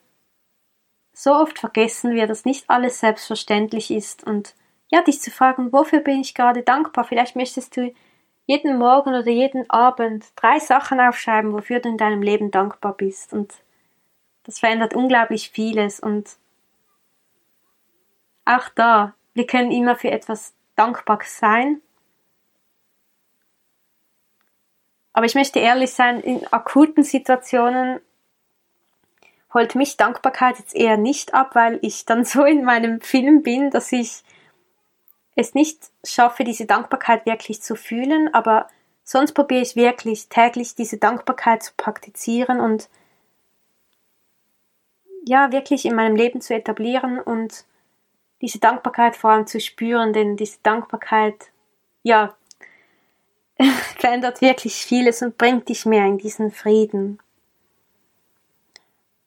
so 1.13 1.35
oft 1.35 1.59
vergessen 1.59 2.15
wir, 2.15 2.27
dass 2.27 2.45
nicht 2.45 2.71
alles 2.71 3.01
selbstverständlich 3.01 3.91
ist 3.91 4.25
und 4.25 4.55
ja, 4.91 5.03
dich 5.03 5.21
zu 5.21 5.31
fragen, 5.31 5.73
wofür 5.73 6.01
bin 6.01 6.21
ich 6.21 6.35
gerade 6.35 6.63
dankbar? 6.63 7.05
Vielleicht 7.05 7.37
möchtest 7.37 7.77
du 7.77 7.93
jeden 8.47 8.79
Morgen 8.79 9.11
oder 9.11 9.29
jeden 9.29 9.69
Abend 9.69 10.25
drei 10.37 10.59
Sachen 10.59 10.99
aufschreiben, 11.01 11.53
wofür 11.53 11.81
du 11.81 11.91
in 11.91 11.99
deinem 11.99 12.23
Leben 12.23 12.51
dankbar 12.51 12.95
bist. 12.95 13.35
Und 13.35 13.53
das 14.45 14.59
verändert 14.59 14.95
unglaublich 14.95 15.51
vieles. 15.51 16.01
Und 16.01 16.39
auch 18.47 18.71
da, 18.71 19.15
wir 19.35 19.47
können 19.47 19.71
immer 19.71 19.97
für 19.97 20.11
etwas 20.11 20.55
dankbar 20.79 21.21
sein. 21.25 21.83
Aber 25.13 25.27
ich 25.27 25.35
möchte 25.35 25.59
ehrlich 25.59 25.93
sein, 25.93 26.21
in 26.21 26.47
akuten 26.53 27.03
Situationen 27.03 28.01
holt 29.53 29.75
mich 29.75 29.97
Dankbarkeit 29.97 30.59
jetzt 30.59 30.75
eher 30.75 30.97
nicht 30.97 31.35
ab, 31.35 31.55
weil 31.55 31.79
ich 31.83 32.05
dann 32.05 32.25
so 32.25 32.45
in 32.45 32.65
meinem 32.65 33.01
Film 33.01 33.43
bin, 33.43 33.71
dass 33.71 33.93
ich 33.93 34.23
es 35.35 35.55
nicht 35.55 35.91
schaffe, 36.05 36.45
diese 36.45 36.67
Dankbarkeit 36.67 37.25
wirklich 37.27 37.63
zu 37.63 37.77
fühlen, 37.77 38.33
aber 38.35 38.69
sonst 39.05 39.33
probiere 39.33 39.63
ich 39.63 39.77
wirklich 39.77 40.29
täglich 40.29 40.75
diese 40.75 40.99
Dankbarkeit 40.99 41.63
zu 41.63 41.73
praktizieren 41.77 42.61
und 42.61 42.89
ja, 45.25 45.53
wirklich 45.53 45.85
in 45.85 45.95
meinem 45.95 46.17
Leben 46.17 46.41
zu 46.41 46.55
etablieren 46.55 47.21
und 47.21 47.65
diese 48.41 48.59
Dankbarkeit 48.59 49.17
vor 49.17 49.31
allem 49.31 49.47
zu 49.47 49.61
spüren, 49.61 50.13
denn 50.13 50.37
diese 50.37 50.59
Dankbarkeit, 50.63 51.51
ja, 52.03 52.35
verändert 53.99 54.41
wirklich 54.41 54.75
vieles 54.75 55.23
und 55.23 55.37
bringt 55.37 55.69
dich 55.69 55.85
mehr 55.87 56.07
in 56.07 56.19
diesen 56.19 56.53
Frieden. 56.53 57.19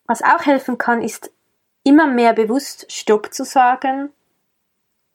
Was 0.05 0.21
auch 0.21 0.45
helfen 0.45 0.77
kann, 0.77 1.01
ist 1.01 1.31
immer 1.83 2.07
mehr 2.07 2.33
bewusst 2.33 2.91
Stopp 2.91 3.33
zu 3.33 3.43
sagen 3.43 4.09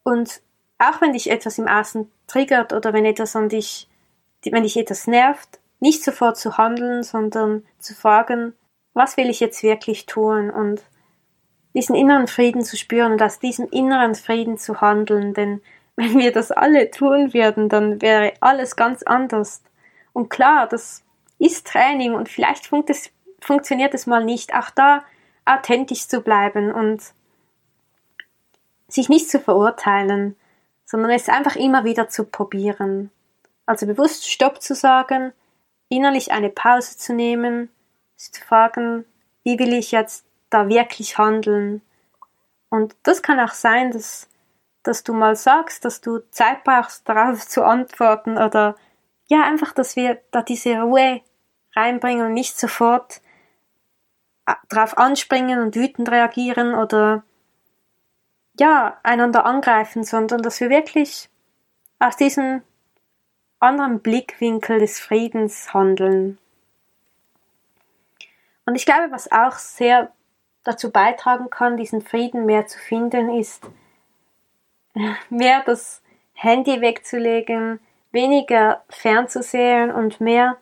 und 0.02 0.40
auch 0.78 1.00
wenn 1.00 1.12
dich 1.12 1.30
etwas 1.30 1.58
im 1.58 1.68
Außen 1.68 2.10
triggert 2.26 2.72
oder 2.72 2.92
wenn 2.92 3.04
etwas 3.04 3.36
an 3.36 3.48
dich, 3.48 3.88
wenn 4.44 4.62
dich 4.62 4.76
etwas 4.76 5.06
nervt, 5.06 5.58
nicht 5.80 6.04
sofort 6.04 6.36
zu 6.36 6.58
handeln, 6.58 7.02
sondern 7.02 7.64
zu 7.78 7.94
fragen, 7.94 8.54
was 8.94 9.16
will 9.16 9.28
ich 9.30 9.40
jetzt 9.40 9.62
wirklich 9.62 10.06
tun 10.06 10.50
und 10.50 10.82
diesen 11.76 11.94
inneren 11.94 12.26
Frieden 12.26 12.64
zu 12.64 12.76
spüren 12.76 13.12
und 13.12 13.22
aus 13.22 13.38
diesem 13.38 13.68
inneren 13.68 14.14
Frieden 14.14 14.56
zu 14.58 14.80
handeln, 14.80 15.34
denn 15.34 15.62
wenn 15.96 16.18
wir 16.18 16.32
das 16.32 16.50
alle 16.50 16.90
tun 16.90 17.32
würden, 17.32 17.68
dann 17.68 18.02
wäre 18.02 18.32
alles 18.40 18.76
ganz 18.76 19.02
anders. 19.02 19.62
Und 20.12 20.30
klar, 20.30 20.66
das 20.66 21.04
ist 21.38 21.66
Training 21.66 22.14
und 22.14 22.28
vielleicht 22.28 22.66
funkt 22.66 22.90
es, 22.90 23.10
funktioniert 23.40 23.94
es 23.94 24.06
mal 24.06 24.24
nicht. 24.24 24.54
Auch 24.54 24.70
da 24.70 25.04
authentisch 25.44 26.08
zu 26.08 26.20
bleiben 26.20 26.72
und 26.72 27.02
sich 28.88 29.08
nicht 29.08 29.30
zu 29.30 29.40
verurteilen, 29.40 30.36
sondern 30.84 31.10
es 31.10 31.28
einfach 31.28 31.56
immer 31.56 31.84
wieder 31.84 32.08
zu 32.08 32.24
probieren. 32.24 33.10
Also 33.64 33.86
bewusst 33.86 34.30
Stopp 34.30 34.62
zu 34.62 34.74
sagen, 34.74 35.32
innerlich 35.88 36.32
eine 36.32 36.50
Pause 36.50 36.96
zu 36.96 37.14
nehmen, 37.14 37.70
sich 38.16 38.32
zu 38.32 38.42
fragen, 38.42 39.04
wie 39.44 39.58
will 39.58 39.72
ich 39.72 39.92
jetzt 39.92 40.25
da 40.50 40.68
wirklich 40.68 41.18
handeln? 41.18 41.82
Und 42.68 42.96
das 43.02 43.22
kann 43.22 43.40
auch 43.40 43.52
sein, 43.52 43.90
dass, 43.90 44.28
dass 44.82 45.04
du 45.04 45.12
mal 45.12 45.36
sagst, 45.36 45.84
dass 45.84 46.00
du 46.00 46.18
Zeit 46.30 46.64
brauchst, 46.64 47.08
darauf 47.08 47.46
zu 47.46 47.64
antworten 47.64 48.38
oder 48.38 48.76
ja, 49.28 49.42
einfach, 49.42 49.72
dass 49.72 49.96
wir 49.96 50.20
da 50.30 50.42
diese 50.42 50.80
Ruhe 50.80 51.20
reinbringen 51.74 52.26
und 52.26 52.34
nicht 52.34 52.58
sofort 52.58 53.20
äh, 54.46 54.54
drauf 54.68 54.96
anspringen 54.96 55.60
und 55.60 55.74
wütend 55.74 56.10
reagieren 56.10 56.74
oder 56.74 57.24
ja, 58.58 58.98
einander 59.02 59.44
angreifen, 59.44 60.04
sondern 60.04 60.42
dass 60.42 60.60
wir 60.60 60.70
wirklich 60.70 61.28
aus 61.98 62.16
diesem 62.16 62.62
anderen 63.58 64.00
Blickwinkel 64.00 64.78
des 64.78 65.00
Friedens 65.00 65.74
handeln. 65.74 66.38
Und 68.64 68.74
ich 68.74 68.86
glaube, 68.86 69.10
was 69.10 69.30
auch 69.30 69.52
sehr 69.52 70.12
dazu 70.66 70.90
beitragen 70.90 71.50
kann, 71.50 71.76
diesen 71.76 72.02
Frieden 72.02 72.46
mehr 72.46 72.66
zu 72.66 72.78
finden, 72.78 73.30
ist 73.30 73.64
mehr 75.30 75.62
das 75.64 76.02
Handy 76.34 76.80
wegzulegen, 76.80 77.80
weniger 78.12 78.82
fernzusehen 78.88 79.90
und 79.90 80.20
mehr 80.20 80.56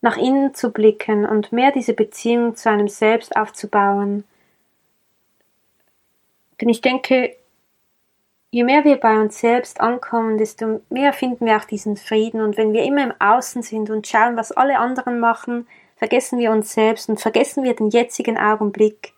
nach 0.00 0.16
innen 0.16 0.54
zu 0.54 0.72
blicken 0.72 1.24
und 1.24 1.52
mehr 1.52 1.70
diese 1.70 1.94
Beziehung 1.94 2.56
zu 2.56 2.68
einem 2.68 2.88
selbst 2.88 3.36
aufzubauen. 3.36 4.24
Denn 6.60 6.68
ich 6.68 6.80
denke, 6.80 7.36
je 8.50 8.64
mehr 8.64 8.84
wir 8.84 8.96
bei 8.96 9.20
uns 9.20 9.40
selbst 9.40 9.80
ankommen, 9.80 10.38
desto 10.38 10.82
mehr 10.90 11.12
finden 11.12 11.46
wir 11.46 11.56
auch 11.56 11.64
diesen 11.64 11.96
Frieden. 11.96 12.40
Und 12.40 12.56
wenn 12.56 12.72
wir 12.72 12.82
immer 12.82 13.04
im 13.04 13.14
Außen 13.18 13.62
sind 13.62 13.90
und 13.90 14.06
schauen, 14.06 14.36
was 14.36 14.52
alle 14.52 14.78
anderen 14.78 15.20
machen, 15.20 15.66
vergessen 16.02 16.40
wir 16.40 16.50
uns 16.50 16.72
selbst 16.72 17.08
und 17.08 17.20
vergessen 17.20 17.62
wir 17.62 17.76
den 17.76 17.88
jetzigen 17.88 18.36
Augenblick. 18.36 19.12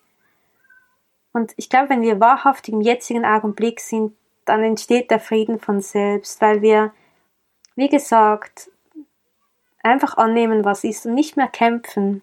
Und 1.33 1.55
ich 1.57 1.71
glaube, 1.71 1.89
wenn 1.89 2.03
wir 2.03 2.21
wahrhaftig 2.21 2.75
im 2.75 2.83
jetzigen 2.83 3.25
Augenblick 3.25 3.81
sind, 3.81 4.15
dann 4.45 4.63
entsteht 4.63 5.11
der 5.11 5.19
Frieden 5.19 5.59
von 5.59 5.81
selbst, 5.81 6.43
weil 6.43 6.61
wir, 6.61 6.93
wie 7.75 7.89
gesagt, 7.89 8.71
einfach 9.83 10.19
annehmen, 10.19 10.67
was 10.67 10.85
ist 10.85 11.07
und 11.07 11.15
nicht 11.15 11.39
mehr 11.39 11.49
kämpfen. 11.49 12.21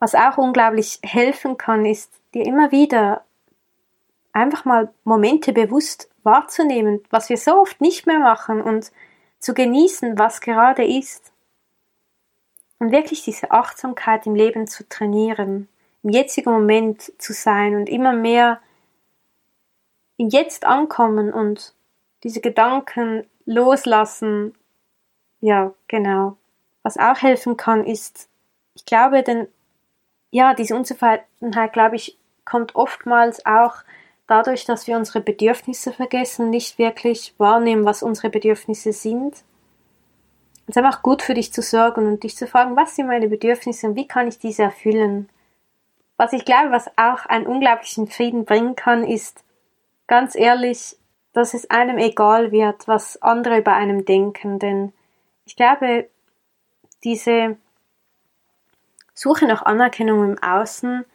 Was 0.00 0.16
auch 0.16 0.38
unglaublich 0.38 0.98
helfen 1.04 1.56
kann, 1.56 1.86
ist 1.86 2.12
dir 2.34 2.44
immer 2.44 2.72
wieder 2.72 3.22
einfach 4.32 4.64
mal 4.64 4.92
Momente 5.04 5.52
bewusst 5.52 6.10
wahrzunehmen, 6.24 7.00
was 7.10 7.28
wir 7.28 7.36
so 7.36 7.60
oft 7.60 7.80
nicht 7.80 8.08
mehr 8.08 8.18
machen 8.18 8.60
und 8.60 8.90
zu 9.38 9.54
genießen, 9.54 10.18
was 10.18 10.40
gerade 10.40 10.84
ist. 10.84 11.32
Und 12.78 12.92
wirklich 12.92 13.24
diese 13.24 13.50
Achtsamkeit 13.50 14.26
im 14.26 14.34
Leben 14.34 14.66
zu 14.66 14.88
trainieren, 14.88 15.68
im 16.02 16.10
jetzigen 16.10 16.52
Moment 16.52 17.12
zu 17.18 17.32
sein 17.32 17.74
und 17.74 17.88
immer 17.88 18.12
mehr 18.12 18.60
im 20.16 20.28
Jetzt 20.28 20.64
ankommen 20.64 21.32
und 21.32 21.74
diese 22.22 22.40
Gedanken 22.40 23.26
loslassen. 23.46 24.54
Ja, 25.40 25.72
genau. 25.86 26.36
Was 26.82 26.96
auch 26.96 27.20
helfen 27.22 27.56
kann, 27.56 27.84
ist, 27.84 28.28
ich 28.74 28.84
glaube, 28.84 29.22
denn 29.22 29.48
ja, 30.30 30.54
diese 30.54 30.76
Unzufriedenheit, 30.76 31.72
glaube 31.72 31.96
ich, 31.96 32.18
kommt 32.44 32.74
oftmals 32.74 33.44
auch 33.46 33.76
dadurch, 34.26 34.64
dass 34.64 34.86
wir 34.86 34.96
unsere 34.96 35.20
Bedürfnisse 35.20 35.92
vergessen, 35.92 36.50
nicht 36.50 36.78
wirklich 36.78 37.34
wahrnehmen, 37.38 37.84
was 37.84 38.02
unsere 38.02 38.30
Bedürfnisse 38.30 38.92
sind. 38.92 39.42
Es 40.68 40.76
ist 40.76 40.84
einfach 40.84 41.02
gut 41.02 41.22
für 41.22 41.32
dich 41.32 41.50
zu 41.50 41.62
sorgen 41.62 42.06
und 42.06 42.22
dich 42.22 42.36
zu 42.36 42.46
fragen, 42.46 42.76
was 42.76 42.94
sind 42.94 43.06
meine 43.06 43.28
Bedürfnisse 43.28 43.86
und 43.86 43.96
wie 43.96 44.06
kann 44.06 44.28
ich 44.28 44.38
diese 44.38 44.64
erfüllen. 44.64 45.30
Was 46.18 46.34
ich 46.34 46.44
glaube, 46.44 46.70
was 46.70 46.88
auch 46.98 47.24
einen 47.24 47.46
unglaublichen 47.46 48.06
Frieden 48.06 48.44
bringen 48.44 48.76
kann, 48.76 49.02
ist 49.02 49.44
ganz 50.06 50.34
ehrlich, 50.34 50.96
dass 51.32 51.54
es 51.54 51.70
einem 51.70 51.96
egal 51.96 52.52
wird, 52.52 52.86
was 52.86 53.22
andere 53.22 53.58
über 53.58 53.72
einem 53.72 54.04
denken, 54.04 54.58
denn 54.58 54.92
ich 55.46 55.56
glaube, 55.56 56.10
diese 57.02 57.56
Suche 59.14 59.46
nach 59.46 59.62
Anerkennung 59.62 60.22
im 60.22 60.42
Außen 60.42 61.06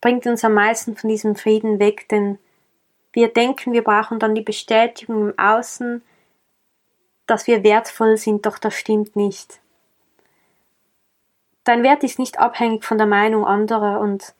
bringt 0.00 0.24
uns 0.26 0.44
am 0.44 0.54
meisten 0.54 0.96
von 0.96 1.10
diesem 1.10 1.34
Frieden 1.34 1.80
weg, 1.80 2.08
denn 2.10 2.38
wir 3.12 3.26
denken, 3.26 3.72
wir 3.72 3.82
brauchen 3.82 4.20
dann 4.20 4.36
die 4.36 4.42
Bestätigung 4.42 5.30
im 5.30 5.38
Außen, 5.38 6.02
dass 7.26 7.46
wir 7.46 7.64
wertvoll 7.64 8.16
sind, 8.16 8.46
doch 8.46 8.58
das 8.58 8.74
stimmt 8.74 9.16
nicht. 9.16 9.60
Dein 11.64 11.82
Wert 11.82 12.04
ist 12.04 12.18
nicht 12.18 12.38
abhängig 12.38 12.84
von 12.84 12.98
der 12.98 13.06
Meinung 13.06 13.44
anderer 13.44 14.00
und 14.00 14.34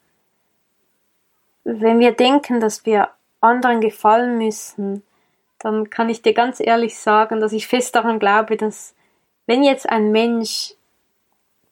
wenn 1.65 1.99
wir 1.99 2.13
denken, 2.13 2.61
dass 2.61 2.87
wir 2.87 3.11
anderen 3.41 3.81
gefallen 3.81 4.39
müssen, 4.39 5.03
dann 5.59 5.91
kann 5.91 6.09
ich 6.09 6.23
dir 6.23 6.33
ganz 6.33 6.61
ehrlich 6.61 6.97
sagen, 6.99 7.41
dass 7.41 7.53
ich 7.53 7.67
fest 7.67 7.95
daran 7.97 8.21
glaube, 8.21 8.57
dass 8.57 8.95
wenn 9.47 9.65
jetzt 9.65 9.89
ein 9.89 10.13
Mensch 10.13 10.75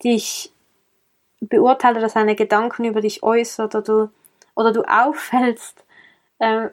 dich 0.02 0.52
beurteile, 1.40 2.00
dass 2.00 2.14
seine 2.14 2.34
Gedanken 2.34 2.84
über 2.84 3.00
dich 3.00 3.22
äußert 3.22 3.74
oder 3.74 3.82
du, 3.82 4.10
oder 4.54 4.72
du 4.72 4.82
auffällst, 4.82 5.84
äh, 6.38 6.70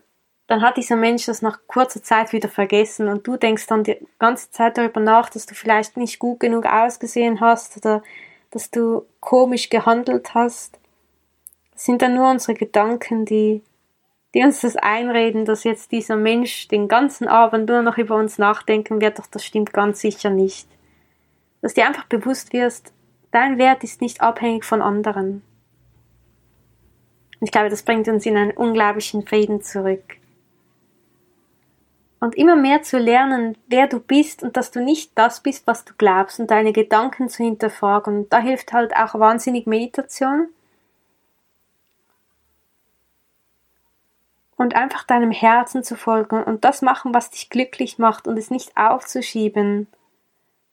dann 0.52 0.62
hat 0.62 0.78
dieser 0.78 0.96
Mensch 0.96 1.26
das 1.26 1.42
nach 1.42 1.60
kurzer 1.68 2.04
Zeit 2.04 2.34
wieder 2.34 2.50
vergessen 2.50 3.08
und 3.08 3.26
du 3.26 3.38
denkst 3.38 3.68
dann 3.68 3.84
die 3.84 3.98
ganze 4.20 4.52
Zeit 4.52 4.78
darüber 4.78 5.00
nach, 5.00 5.30
dass 5.30 5.46
du 5.46 5.56
vielleicht 5.56 5.98
nicht 5.98 6.20
gut 6.20 6.40
genug 6.40 6.66
ausgesehen 6.66 7.40
hast 7.40 7.78
oder 7.78 8.04
dass 8.52 8.70
du 8.70 9.06
komisch 9.20 9.70
gehandelt 9.70 10.34
hast. 10.34 10.78
Das 11.74 11.86
sind 11.86 12.02
dann 12.02 12.16
nur 12.16 12.30
unsere 12.30 12.54
Gedanken, 12.54 13.26
die, 13.26 13.64
die 14.34 14.44
uns 14.44 14.62
das 14.62 14.76
einreden, 14.76 15.46
dass 15.46 15.64
jetzt 15.64 15.92
dieser 15.92 16.18
Mensch 16.18 16.68
den 16.68 16.88
ganzen 16.88 17.28
Abend 17.28 17.70
nur 17.70 17.82
noch 17.82 17.98
über 17.98 18.16
uns 18.16 18.38
nachdenken 18.38 19.02
wird, 19.02 19.20
doch 19.20 19.28
das 19.28 19.46
stimmt 19.46 19.74
ganz 19.74 20.02
sicher 20.02 20.30
nicht. 20.30 20.68
Dass 21.62 21.74
dir 21.74 21.88
einfach 21.88 22.06
bewusst 22.06 22.54
wirst, 22.54 22.94
Dein 23.32 23.58
Wert 23.58 23.86
ist 23.86 24.02
nicht 24.02 24.20
abhängig 24.20 24.66
von 24.66 24.82
anderen. 24.82 25.42
Ich 27.40 27.52
glaube, 27.52 27.70
das 27.70 27.82
bringt 27.82 28.10
uns 28.10 28.26
in 28.26 28.36
einen 28.36 28.52
unglaublichen 28.52 29.26
Frieden 29.26 29.62
zurück. 29.62 30.18
Und 32.22 32.36
immer 32.36 32.56
mehr 32.56 32.82
zu 32.84 32.98
lernen, 32.98 33.58
wer 33.68 33.88
du 33.88 34.00
bist 34.00 34.44
und 34.44 34.56
dass 34.56 34.72
du 34.72 34.80
nicht 34.80 35.12
das 35.16 35.42
bist, 35.42 35.68
was 35.68 35.84
du 35.84 35.94
glaubst 35.98 36.40
und 36.40 36.50
deine 36.50 36.72
Gedanken 36.72 37.28
zu 37.28 37.44
hinterfragen. 37.44 38.30
Da 38.30 38.40
hilft 38.40 38.72
halt 38.72 38.96
auch 38.96 39.16
wahnsinnig 39.16 39.68
Meditation. 39.68 40.48
Und 44.56 44.76
einfach 44.76 45.04
deinem 45.04 45.32
Herzen 45.32 45.84
zu 45.84 45.98
folgen 45.98 46.42
und 46.42 46.64
das 46.64 46.82
machen, 46.82 47.14
was 47.14 47.32
dich 47.32 47.50
glücklich 47.50 47.98
macht 47.98 48.28
und 48.28 48.38
es 48.38 48.50
nicht 48.50 48.78
aufzuschieben 48.78 49.88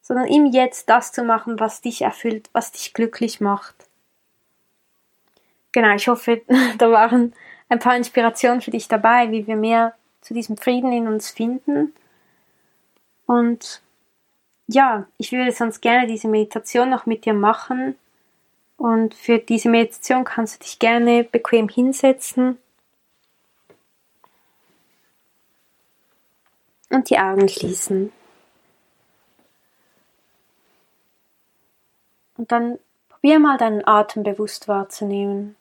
sondern 0.08 0.26
im 0.26 0.46
Jetzt 0.46 0.88
das 0.88 1.12
zu 1.12 1.22
machen, 1.22 1.60
was 1.60 1.82
dich 1.82 2.00
erfüllt, 2.00 2.48
was 2.54 2.72
dich 2.72 2.94
glücklich 2.94 3.42
macht. 3.42 3.74
Genau, 5.70 5.94
ich 5.94 6.08
hoffe, 6.08 6.40
da 6.78 6.90
waren 6.90 7.34
ein 7.68 7.78
paar 7.78 7.94
Inspirationen 7.94 8.62
für 8.62 8.70
dich 8.70 8.88
dabei, 8.88 9.30
wie 9.30 9.46
wir 9.46 9.56
mehr 9.56 9.94
zu 10.20 10.34
diesem 10.34 10.56
Frieden 10.56 10.92
in 10.92 11.08
uns 11.08 11.30
finden. 11.30 11.94
Und 13.26 13.82
ja, 14.66 15.06
ich 15.16 15.32
würde 15.32 15.52
sonst 15.52 15.80
gerne 15.80 16.06
diese 16.06 16.28
Meditation 16.28 16.90
noch 16.90 17.06
mit 17.06 17.24
dir 17.24 17.34
machen. 17.34 17.96
Und 18.76 19.14
für 19.14 19.38
diese 19.38 19.68
Meditation 19.68 20.24
kannst 20.24 20.56
du 20.56 20.64
dich 20.64 20.78
gerne 20.78 21.24
bequem 21.24 21.68
hinsetzen 21.68 22.58
und 26.90 27.10
die 27.10 27.18
Augen 27.18 27.48
schließen. 27.48 28.12
Und 32.36 32.52
dann 32.52 32.78
probier 33.08 33.40
mal 33.40 33.58
deinen 33.58 33.86
Atem 33.86 34.22
bewusst 34.22 34.68
wahrzunehmen. 34.68 35.56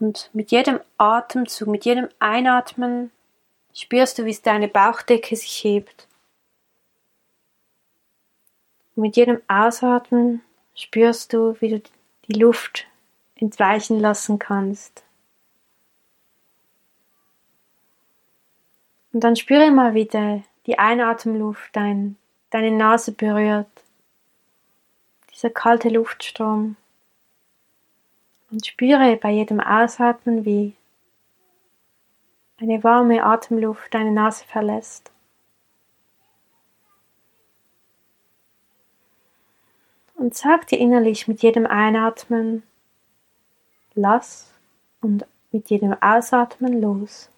Und 0.00 0.30
mit 0.32 0.50
jedem 0.50 0.80
Atemzug, 0.96 1.68
mit 1.68 1.84
jedem 1.84 2.08
Einatmen 2.18 3.10
spürst 3.74 4.18
du, 4.18 4.24
wie 4.24 4.34
deine 4.34 4.68
Bauchdecke 4.68 5.34
sich 5.36 5.62
hebt. 5.64 6.06
Und 8.94 9.02
mit 9.02 9.16
jedem 9.16 9.42
Ausatmen 9.48 10.42
spürst 10.74 11.32
du, 11.32 11.56
wie 11.60 11.70
du 11.70 11.82
die 12.28 12.38
Luft 12.38 12.86
entweichen 13.36 13.98
lassen 13.98 14.38
kannst. 14.38 15.04
Und 19.12 19.24
dann 19.24 19.36
spüre 19.36 19.70
mal 19.70 19.94
wieder 19.94 20.42
die 20.66 20.78
Einatemluft 20.78 21.74
dein, 21.74 22.16
deine 22.50 22.70
Nase 22.70 23.12
berührt. 23.12 23.66
Dieser 25.32 25.50
kalte 25.50 25.88
Luftstrom. 25.88 26.76
Und 28.50 28.66
spüre 28.66 29.16
bei 29.16 29.30
jedem 29.30 29.60
Ausatmen, 29.60 30.44
wie 30.44 30.74
eine 32.60 32.82
warme 32.82 33.22
Atemluft 33.22 33.92
deine 33.92 34.10
Nase 34.10 34.44
verlässt. 34.44 35.12
Und 40.14 40.34
sag 40.34 40.66
dir 40.66 40.78
innerlich 40.78 41.28
mit 41.28 41.42
jedem 41.42 41.66
Einatmen, 41.66 42.64
lass 43.94 44.52
und 45.00 45.24
mit 45.52 45.70
jedem 45.70 45.94
Ausatmen 46.02 46.80
los. 46.80 47.30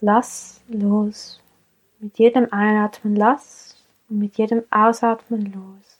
Lass 0.00 0.62
los. 0.68 1.40
Mit 1.98 2.18
jedem 2.18 2.52
Einatmen 2.52 3.16
lass 3.16 3.76
und 4.08 4.18
mit 4.18 4.36
jedem 4.36 4.64
Ausatmen 4.70 5.52
los. 5.52 5.95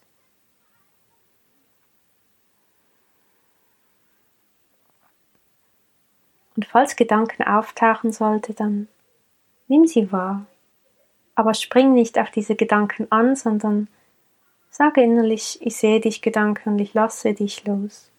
Und 6.56 6.64
falls 6.64 6.96
Gedanken 6.96 7.42
auftauchen 7.42 8.12
sollte, 8.12 8.54
dann 8.54 8.88
nimm 9.68 9.86
sie 9.86 10.10
wahr. 10.10 10.46
Aber 11.34 11.52
spring 11.52 11.92
nicht 11.92 12.18
auf 12.18 12.30
diese 12.30 12.56
Gedanken 12.56 13.06
an, 13.10 13.36
sondern 13.36 13.88
sage 14.70 15.02
innerlich, 15.02 15.58
ich 15.60 15.76
sehe 15.76 16.00
dich 16.00 16.22
Gedanken 16.22 16.70
und 16.70 16.78
ich 16.78 16.94
lasse 16.94 17.34
dich 17.34 17.64
los. 17.66 18.10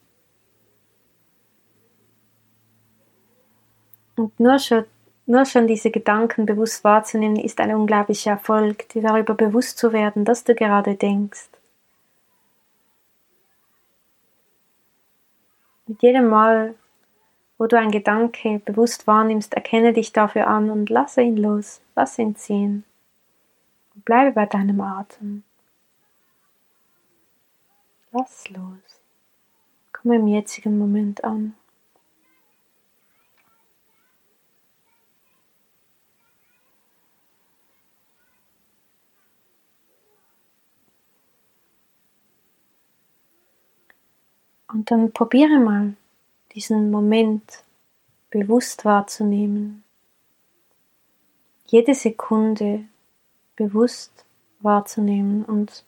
Und 4.15 4.39
nur 4.39 4.57
schon, 4.59 4.85
nur 5.25 5.45
schon 5.45 5.67
diese 5.67 5.91
Gedanken 5.91 6.45
bewusst 6.45 6.83
wahrzunehmen, 6.83 7.37
ist 7.37 7.59
ein 7.59 7.73
unglaublicher 7.73 8.31
Erfolg, 8.31 8.89
dir 8.89 9.01
darüber 9.01 9.33
bewusst 9.33 9.77
zu 9.77 9.93
werden, 9.93 10.25
dass 10.25 10.43
du 10.43 10.55
gerade 10.55 10.95
denkst. 10.95 11.49
Mit 15.85 16.01
jedem 16.01 16.27
Mal, 16.27 16.75
wo 17.57 17.65
du 17.65 17.77
einen 17.77 17.91
Gedanke 17.91 18.61
bewusst 18.65 19.07
wahrnimmst, 19.07 19.53
erkenne 19.53 19.93
dich 19.93 20.13
dafür 20.13 20.47
an 20.47 20.69
und 20.69 20.89
lasse 20.89 21.21
ihn 21.21 21.37
los, 21.37 21.81
lass 21.95 22.19
ihn 22.19 22.35
ziehen. 22.35 22.83
Und 23.95 24.05
bleibe 24.05 24.31
bei 24.31 24.45
deinem 24.45 24.79
Atem. 24.81 25.43
Lass 28.11 28.49
los. 28.49 29.01
Komm 29.91 30.11
im 30.11 30.27
jetzigen 30.27 30.77
Moment 30.77 31.23
an. 31.23 31.55
Und 44.69 44.91
dann 44.91 45.11
probiere 45.11 45.59
mal, 45.59 45.95
diesen 46.57 46.89
Moment 46.89 47.63
bewusst 48.31 48.83
wahrzunehmen. 48.83 49.83
Jede 51.67 51.93
Sekunde 51.93 52.85
bewusst 53.55 54.25
wahrzunehmen 54.61 55.45
und 55.45 55.85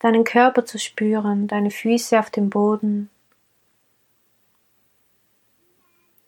deinen 0.00 0.24
Körper 0.24 0.66
zu 0.66 0.78
spüren, 0.78 1.48
deine 1.48 1.70
Füße 1.70 2.18
auf 2.18 2.28
dem 2.28 2.50
Boden, 2.50 3.08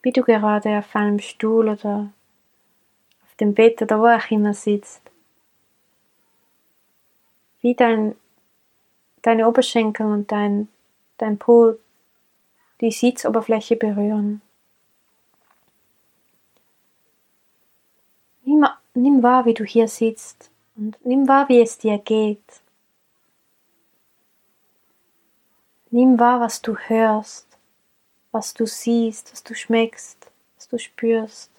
wie 0.01 0.11
du 0.11 0.23
gerade 0.23 0.79
auf 0.79 0.95
einem 0.95 1.19
Stuhl 1.19 1.69
oder 1.69 2.11
auf 3.23 3.35
dem 3.35 3.53
Bett 3.53 3.79
oder 3.83 3.99
wo 3.99 4.07
auch 4.07 4.31
immer 4.31 4.55
sitzt, 4.55 5.03
wie 7.61 7.75
dein, 7.75 8.15
deine 9.21 9.47
Oberschenkel 9.47 10.07
und 10.07 10.31
dein 10.31 10.69
dein 11.17 11.37
Po 11.37 11.75
die 12.81 12.91
Sitzoberfläche 12.91 13.75
berühren. 13.75 14.41
Nimm, 18.43 18.65
nimm 18.93 19.23
wahr, 19.23 19.45
wie 19.45 19.53
du 19.53 19.63
hier 19.63 19.87
sitzt 19.87 20.49
und 20.75 20.97
nimm 21.05 21.27
wahr, 21.27 21.49
wie 21.49 21.61
es 21.61 21.77
dir 21.77 21.97
geht. 21.97 22.61
Nimm 25.89 26.19
wahr, 26.19 26.39
was 26.39 26.61
du 26.61 26.77
hörst, 26.77 27.47
was 28.31 28.53
du 28.53 28.65
siehst, 28.65 29.31
was 29.31 29.43
du 29.43 29.55
schmeckst, 29.55 30.31
was 30.55 30.67
du 30.67 30.77
spürst, 30.77 31.51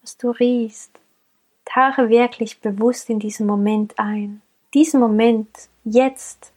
was 0.00 0.16
du 0.16 0.30
riechst. 0.30 0.90
Tauche 1.64 2.08
wirklich 2.08 2.60
bewusst 2.60 3.10
in 3.10 3.18
diesen 3.18 3.46
Moment 3.46 3.98
ein. 3.98 4.40
Diesen 4.72 5.00
Moment, 5.00 5.68
jetzt, 5.84 6.52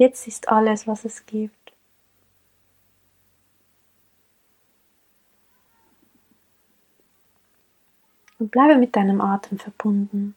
Jetzt 0.00 0.26
ist 0.26 0.48
alles, 0.48 0.86
was 0.86 1.04
es 1.04 1.26
gibt. 1.26 1.74
Und 8.38 8.50
bleibe 8.50 8.76
mit 8.76 8.96
deinem 8.96 9.20
Atem 9.20 9.58
verbunden. 9.58 10.34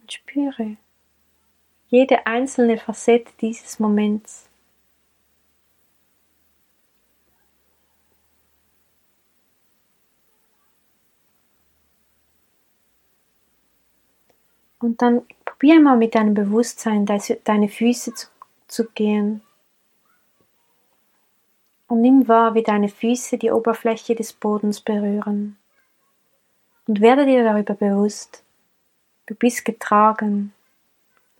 Und 0.00 0.10
spüre 0.10 0.78
jede 1.88 2.26
einzelne 2.26 2.78
Facette 2.78 3.32
dieses 3.38 3.78
Moments. 3.78 4.48
Und 14.78 15.02
dann 15.02 15.26
Probier 15.58 15.80
mal 15.80 15.96
mit 15.96 16.14
deinem 16.14 16.34
Bewusstsein 16.34 17.04
deine 17.04 17.68
Füße 17.68 18.14
zu, 18.14 18.28
zu 18.68 18.84
gehen. 18.90 19.42
Und 21.88 22.00
nimm 22.00 22.28
wahr, 22.28 22.54
wie 22.54 22.62
deine 22.62 22.88
Füße 22.88 23.38
die 23.38 23.50
Oberfläche 23.50 24.14
des 24.14 24.32
Bodens 24.32 24.80
berühren. 24.80 25.58
Und 26.86 27.00
werde 27.00 27.26
dir 27.26 27.42
darüber 27.42 27.74
bewusst, 27.74 28.44
du 29.26 29.34
bist 29.34 29.64
getragen, 29.64 30.54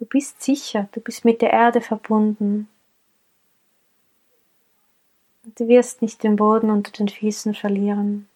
du 0.00 0.04
bist 0.04 0.42
sicher, 0.42 0.88
du 0.90 1.00
bist 1.00 1.24
mit 1.24 1.40
der 1.40 1.52
Erde 1.52 1.80
verbunden. 1.80 2.68
Und 5.44 5.60
du 5.60 5.68
wirst 5.68 6.02
nicht 6.02 6.24
den 6.24 6.34
Boden 6.34 6.70
unter 6.70 6.90
den 6.90 7.08
Füßen 7.08 7.54
verlieren. 7.54 8.28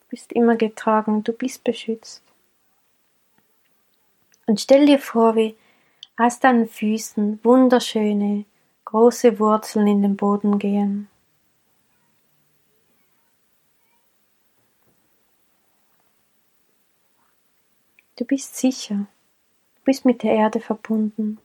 Du 0.00 0.04
bist 0.10 0.32
immer 0.32 0.56
getragen, 0.56 1.22
du 1.22 1.32
bist 1.32 1.62
beschützt. 1.62 2.27
Und 4.48 4.62
stell 4.62 4.86
dir 4.86 4.98
vor, 4.98 5.36
wie 5.36 5.56
aus 6.16 6.40
deinen 6.40 6.66
Füßen 6.66 7.38
wunderschöne, 7.44 8.46
große 8.86 9.38
Wurzeln 9.38 9.86
in 9.86 10.00
den 10.00 10.16
Boden 10.16 10.58
gehen. 10.58 11.08
Du 18.16 18.24
bist 18.24 18.56
sicher, 18.56 18.94
du 19.74 19.82
bist 19.84 20.06
mit 20.06 20.22
der 20.22 20.32
Erde 20.32 20.60
verbunden. 20.60 21.38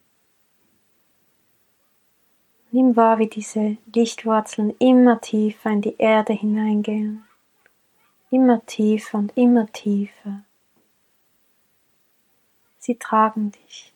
Nimm 2.71 2.95
wahr, 2.95 3.19
wie 3.19 3.27
diese 3.27 3.75
Lichtwurzeln 3.93 4.73
immer 4.79 5.19
tiefer 5.19 5.71
in 5.71 5.81
die 5.81 5.97
Erde 5.97 6.31
hineingehen. 6.31 7.25
Immer 8.31 8.65
tiefer 8.65 9.17
und 9.17 9.33
immer 9.35 9.69
tiefer. 9.73 10.45
Sie 12.85 12.95
tragen 12.95 13.49
dich. 13.53 13.93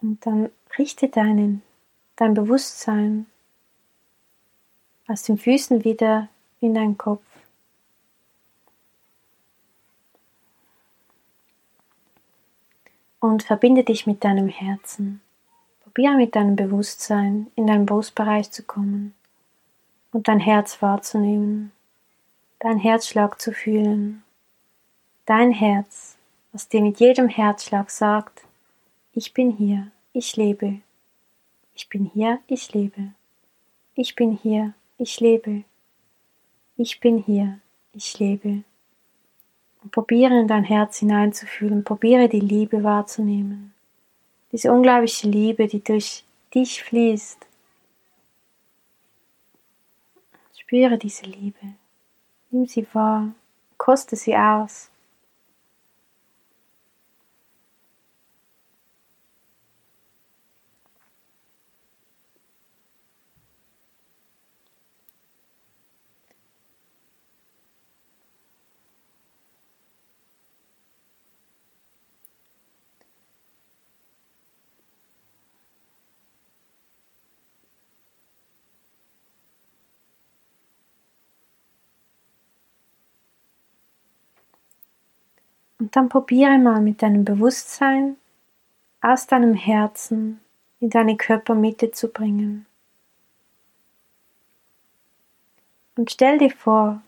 Und 0.00 0.24
dann 0.24 0.48
richte 0.78 1.10
deinen, 1.10 1.60
dein 2.16 2.32
Bewusstsein 2.32 3.26
aus 5.08 5.24
den 5.24 5.36
Füßen 5.36 5.84
wieder 5.84 6.30
in 6.62 6.72
deinen 6.72 6.96
Kopf. 6.96 7.26
Und 13.18 13.42
verbinde 13.42 13.84
dich 13.84 14.06
mit 14.06 14.24
deinem 14.24 14.48
Herzen. 14.48 15.20
Probiere 15.80 16.16
mit 16.16 16.34
deinem 16.34 16.56
Bewusstsein 16.56 17.52
in 17.56 17.66
deinen 17.66 17.84
Brustbereich 17.84 18.50
zu 18.50 18.62
kommen 18.62 19.14
und 20.12 20.28
dein 20.28 20.40
Herz 20.40 20.82
wahrzunehmen, 20.82 21.72
dein 22.58 22.78
Herzschlag 22.78 23.40
zu 23.40 23.52
fühlen, 23.52 24.22
dein 25.26 25.52
Herz, 25.52 26.16
was 26.52 26.68
dir 26.68 26.82
mit 26.82 27.00
jedem 27.00 27.28
Herzschlag 27.28 27.90
sagt, 27.90 28.42
Ich 29.12 29.34
bin 29.34 29.50
hier, 29.50 29.90
ich 30.12 30.36
lebe. 30.36 30.80
Ich 31.74 31.88
bin 31.88 32.10
hier, 32.12 32.40
ich 32.46 32.72
lebe. 32.72 33.12
Ich 33.94 34.14
bin 34.14 34.32
hier, 34.36 34.74
ich 34.98 35.20
lebe. 35.20 35.64
Ich 36.76 37.00
bin 37.00 37.18
hier, 37.18 37.58
ich 37.92 38.18
lebe. 38.18 38.62
Und 39.82 39.92
probiere 39.92 40.40
in 40.40 40.48
dein 40.48 40.64
Herz 40.64 40.98
hineinzufühlen, 40.98 41.84
probiere 41.84 42.28
die 42.28 42.40
Liebe 42.40 42.82
wahrzunehmen. 42.84 43.72
Diese 44.52 44.72
unglaubliche 44.72 45.28
Liebe, 45.28 45.66
die 45.68 45.82
durch 45.82 46.24
dich 46.54 46.82
fließt. 46.82 47.46
Spüre 50.70 50.98
diese 50.98 51.26
Liebe. 51.26 51.74
Nimm 52.52 52.64
sie 52.64 52.86
wahr, 52.92 53.32
koste 53.76 54.14
sie 54.14 54.36
aus. 54.36 54.89
Dann 85.90 86.08
probiere 86.08 86.58
mal 86.58 86.80
mit 86.80 87.02
deinem 87.02 87.24
Bewusstsein 87.24 88.16
aus 89.00 89.26
deinem 89.26 89.54
Herzen 89.54 90.40
in 90.80 90.90
deine 90.90 91.16
Körpermitte 91.16 91.90
zu 91.90 92.08
bringen. 92.08 92.66
Und 95.96 96.10
stell 96.10 96.38
dir 96.38 96.50
vor, 96.50 97.02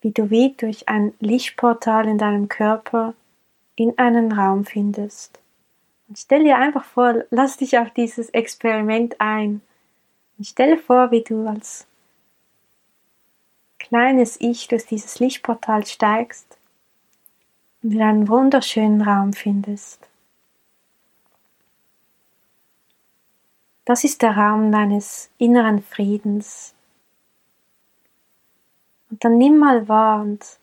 wie 0.00 0.12
du 0.12 0.30
wie 0.30 0.54
durch 0.56 0.88
ein 0.88 1.14
Lichtportal 1.18 2.06
in 2.06 2.18
deinem 2.18 2.48
Körper 2.48 3.14
in 3.76 3.98
einen 3.98 4.32
Raum 4.32 4.64
findest. 4.64 5.40
Und 6.08 6.18
stell 6.18 6.44
dir 6.44 6.58
einfach 6.58 6.84
vor, 6.84 7.24
lass 7.30 7.56
dich 7.56 7.78
auf 7.78 7.90
dieses 7.90 8.30
Experiment 8.30 9.20
ein. 9.20 9.62
Und 10.38 10.46
stell 10.46 10.76
dir 10.76 10.82
vor, 10.82 11.10
wie 11.10 11.22
du 11.22 11.46
als 11.48 11.86
kleines 13.78 14.40
Ich 14.40 14.68
durch 14.68 14.86
dieses 14.86 15.18
Lichtportal 15.18 15.86
steigst 15.86 16.58
und 17.84 17.92
in 17.92 18.02
einen 18.02 18.28
wunderschönen 18.28 19.02
Raum 19.02 19.34
findest. 19.34 20.08
Das 23.84 24.02
ist 24.02 24.22
der 24.22 24.34
Raum 24.36 24.72
deines 24.72 25.28
inneren 25.36 25.82
Friedens. 25.82 26.74
Und 29.10 29.22
dann 29.22 29.36
nimm 29.36 29.58
mal 29.58 29.86
wahr 29.86 30.22
und 30.22 30.58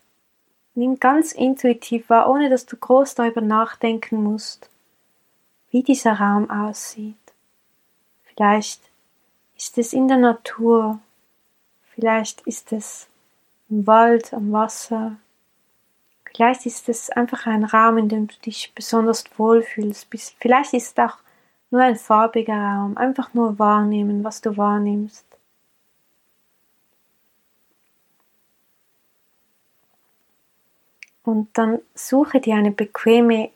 nimm 0.73 0.99
ganz 0.99 1.31
intuitiv 1.31 2.09
wahr, 2.09 2.27
ohne 2.27 2.49
dass 2.49 2.65
du 2.65 2.75
groß 2.75 3.13
darüber 3.13 3.41
nachdenken 3.41 4.23
musst, 4.23 4.69
wie 5.69 5.83
dieser 5.83 6.13
Raum 6.13 6.49
aussieht. 6.49 7.15
Vielleicht 8.23 8.81
ist 9.55 9.77
es 9.77 9.93
in 9.93 10.07
der 10.07 10.17
Natur, 10.17 10.99
vielleicht 11.93 12.41
ist 12.47 12.73
es 12.73 13.07
im 13.69 13.85
Wald, 13.85 14.33
am 14.33 14.51
Wasser, 14.51 15.17
Vielleicht 16.33 16.65
ist 16.65 16.87
es 16.87 17.09
einfach 17.09 17.45
ein 17.45 17.65
Raum, 17.65 17.97
in 17.97 18.09
dem 18.09 18.27
du 18.27 18.35
dich 18.45 18.71
besonders 18.73 19.25
wohlfühlst. 19.37 20.07
Vielleicht 20.39 20.73
ist 20.73 20.97
es 20.97 21.03
auch 21.03 21.17
nur 21.71 21.81
ein 21.81 21.97
farbiger 21.97 22.55
Raum. 22.55 22.97
Einfach 22.97 23.33
nur 23.33 23.59
wahrnehmen, 23.59 24.23
was 24.23 24.41
du 24.41 24.55
wahrnimmst. 24.55 25.25
Und 31.23 31.49
dann 31.57 31.79
suche 31.93 32.39
dir 32.39 32.55
eine 32.55 32.71
bequeme, 32.71 33.51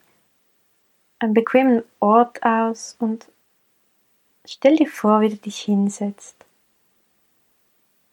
einen 1.18 1.34
bequemen 1.34 1.82
Ort 1.98 2.42
aus 2.42 2.96
und 2.98 3.26
stell 4.44 4.76
dir 4.76 4.88
vor, 4.88 5.20
wie 5.20 5.30
du 5.30 5.36
dich 5.36 5.60
hinsetzt. 5.60 6.36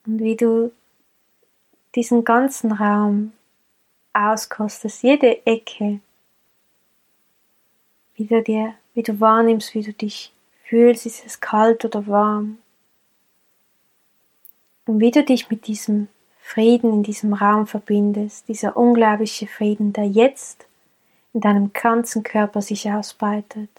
Und 0.05 0.19
wie 0.19 0.35
du 0.35 0.71
diesen 1.95 2.23
ganzen 2.23 2.71
Raum 2.71 3.33
auskostest, 4.13 5.03
jede 5.03 5.45
Ecke, 5.45 5.99
wie 8.15 8.25
du 8.25 8.41
dir, 8.41 8.75
wie 8.93 9.03
du 9.03 9.19
wahrnimmst, 9.19 9.73
wie 9.73 9.81
du 9.81 9.93
dich 9.93 10.31
fühlst, 10.63 11.05
ist 11.05 11.25
es 11.25 11.41
kalt 11.41 11.83
oder 11.85 12.07
warm. 12.07 12.59
Und 14.85 14.99
wie 14.99 15.11
du 15.11 15.23
dich 15.23 15.49
mit 15.49 15.67
diesem 15.67 16.09
Frieden 16.39 16.91
in 16.91 17.03
diesem 17.03 17.33
Raum 17.33 17.67
verbindest, 17.67 18.47
dieser 18.47 18.75
unglaubliche 18.75 19.47
Frieden, 19.47 19.93
der 19.93 20.05
jetzt 20.05 20.67
in 21.33 21.41
deinem 21.41 21.73
ganzen 21.73 22.23
Körper 22.23 22.61
sich 22.61 22.91
ausbreitet. 22.91 23.69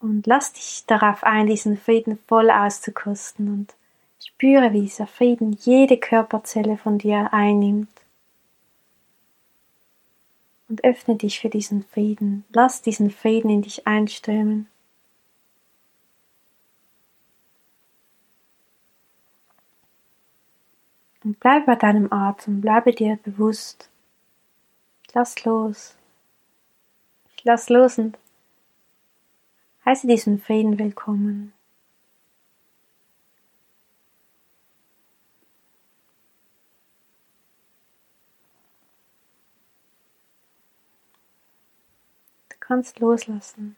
Und 0.00 0.26
lass 0.26 0.52
dich 0.52 0.84
darauf 0.86 1.22
ein, 1.22 1.46
diesen 1.46 1.76
Frieden 1.76 2.18
voll 2.26 2.50
auszukosten 2.50 3.48
und 3.48 3.74
spüre, 4.24 4.72
wie 4.72 4.82
dieser 4.82 5.06
Frieden 5.06 5.52
jede 5.60 5.98
Körperzelle 5.98 6.76
von 6.76 6.98
dir 6.98 7.32
einnimmt 7.32 7.88
und 10.68 10.84
öffne 10.84 11.16
dich 11.16 11.40
für 11.40 11.48
diesen 11.48 11.82
Frieden. 11.82 12.44
Lass 12.52 12.82
diesen 12.82 13.10
Frieden 13.10 13.50
in 13.50 13.62
dich 13.62 13.86
einströmen. 13.86 14.68
Und 21.24 21.40
bleibe 21.40 21.66
bei 21.66 21.74
deinem 21.74 22.12
Atem, 22.12 22.60
bleibe 22.60 22.92
dir 22.92 23.18
bewusst. 23.22 23.90
Lass 25.12 25.44
los. 25.44 25.96
Lass 27.42 27.68
los 27.68 27.98
und 27.98 28.18
heiße 29.84 30.06
diesen 30.06 30.38
Frieden 30.38 30.78
willkommen. 30.78 31.52
Kannst 42.68 43.00
loslassen. 43.00 43.76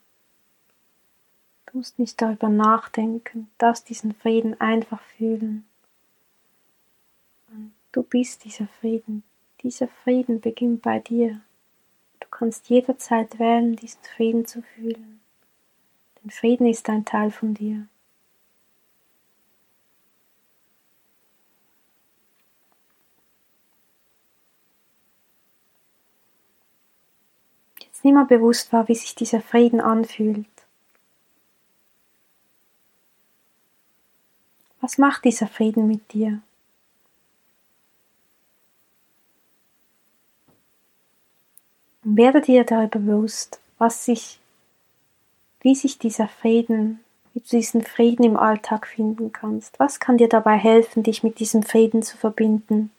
Du 1.66 1.78
musst 1.78 2.00
nicht 2.00 2.20
darüber 2.20 2.48
nachdenken, 2.48 3.48
darfst 3.56 3.88
diesen 3.88 4.12
Frieden 4.12 4.60
einfach 4.60 5.00
fühlen. 5.16 5.64
Und 7.52 7.72
du 7.92 8.02
bist 8.02 8.44
dieser 8.44 8.66
Frieden. 8.66 9.22
Dieser 9.62 9.86
Frieden 9.86 10.40
beginnt 10.40 10.82
bei 10.82 10.98
dir. 10.98 11.40
Du 12.18 12.26
kannst 12.32 12.68
jederzeit 12.68 13.38
wählen, 13.38 13.76
diesen 13.76 14.02
Frieden 14.02 14.44
zu 14.44 14.62
fühlen. 14.62 15.20
Denn 16.20 16.30
Frieden 16.30 16.66
ist 16.66 16.88
ein 16.88 17.04
Teil 17.04 17.30
von 17.30 17.54
dir. 17.54 17.86
Jetzt 28.00 28.06
nimm 28.06 28.14
mal 28.14 28.24
bewusst 28.24 28.72
wahr, 28.72 28.88
wie 28.88 28.94
sich 28.94 29.14
dieser 29.14 29.42
Frieden 29.42 29.78
anfühlt. 29.78 30.46
Was 34.80 34.96
macht 34.96 35.26
dieser 35.26 35.46
Frieden 35.46 35.86
mit 35.86 36.14
dir? 36.14 36.40
Und 42.02 42.16
werde 42.16 42.40
dir 42.40 42.64
darüber 42.64 42.98
bewusst, 43.00 43.60
was 43.76 44.06
sich, 44.06 44.40
wie 45.60 45.74
sich 45.74 45.98
dieser 45.98 46.26
Frieden, 46.26 47.00
wie 47.34 47.40
du 47.40 47.48
diesen 47.48 47.82
Frieden 47.82 48.24
im 48.24 48.38
Alltag 48.38 48.86
finden 48.86 49.30
kannst. 49.30 49.78
Was 49.78 50.00
kann 50.00 50.16
dir 50.16 50.30
dabei 50.30 50.56
helfen, 50.56 51.02
dich 51.02 51.22
mit 51.22 51.38
diesem 51.38 51.62
Frieden 51.62 52.02
zu 52.02 52.16
verbinden? 52.16 52.90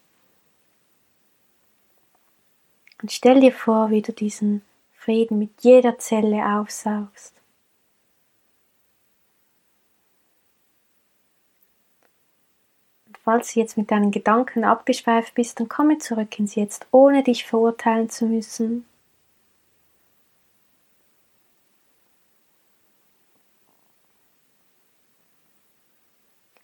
Und 3.02 3.12
stell 3.12 3.40
dir 3.40 3.52
vor, 3.52 3.90
wie 3.90 4.04
du 4.04 4.14
diesen 4.14 4.62
Frieden 5.02 5.40
mit 5.40 5.50
jeder 5.62 5.98
Zelle 5.98 6.46
aufsaugst. 6.60 7.34
Und 13.08 13.18
falls 13.18 13.52
du 13.54 13.62
jetzt 13.62 13.78
mit 13.78 13.90
deinen 13.90 14.12
Gedanken 14.12 14.64
abgeschweift 14.64 15.34
bist, 15.34 15.60
dann 15.60 15.68
komme 15.68 15.98
zurück 15.98 16.38
ins 16.38 16.54
Jetzt, 16.54 16.86
ohne 16.92 17.24
dich 17.24 17.46
verurteilen 17.48 18.12
zu 18.12 18.28
müssen. 18.28 18.86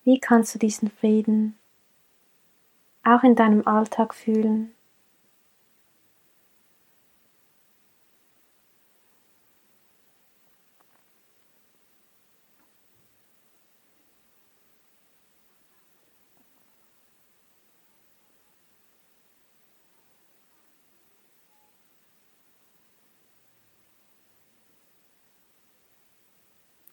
Wie 0.04 0.20
kannst 0.20 0.54
du 0.54 0.60
diesen 0.60 0.92
Frieden 0.92 1.58
auch 3.04 3.24
in 3.24 3.36
deinem 3.36 3.68
Alltag 3.68 4.14
fühlen? 4.14 4.77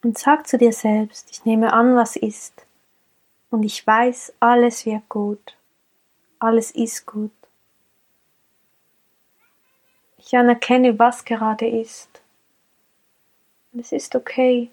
Und 0.05 0.19
sag 0.19 0.47
zu 0.47 0.59
dir 0.59 0.73
selbst, 0.73 1.31
ich 1.31 1.47
nehme 1.47 1.73
an, 1.73 1.97
was 1.97 2.15
ist. 2.15 2.67
Und 3.49 3.63
ich 3.63 3.87
weiß, 3.87 4.35
alles 4.39 4.85
wird 4.85 5.09
gut. 5.09 5.57
Alles 6.39 6.73
ist 6.73 7.07
gut. 7.07 7.33
Ich 10.19 10.37
anerkenne, 10.37 10.99
was 10.99 11.25
gerade 11.25 11.67
ist. 11.67 12.21
Und 13.73 13.81
es 13.81 13.93
ist 13.93 14.15
okay. 14.15 14.71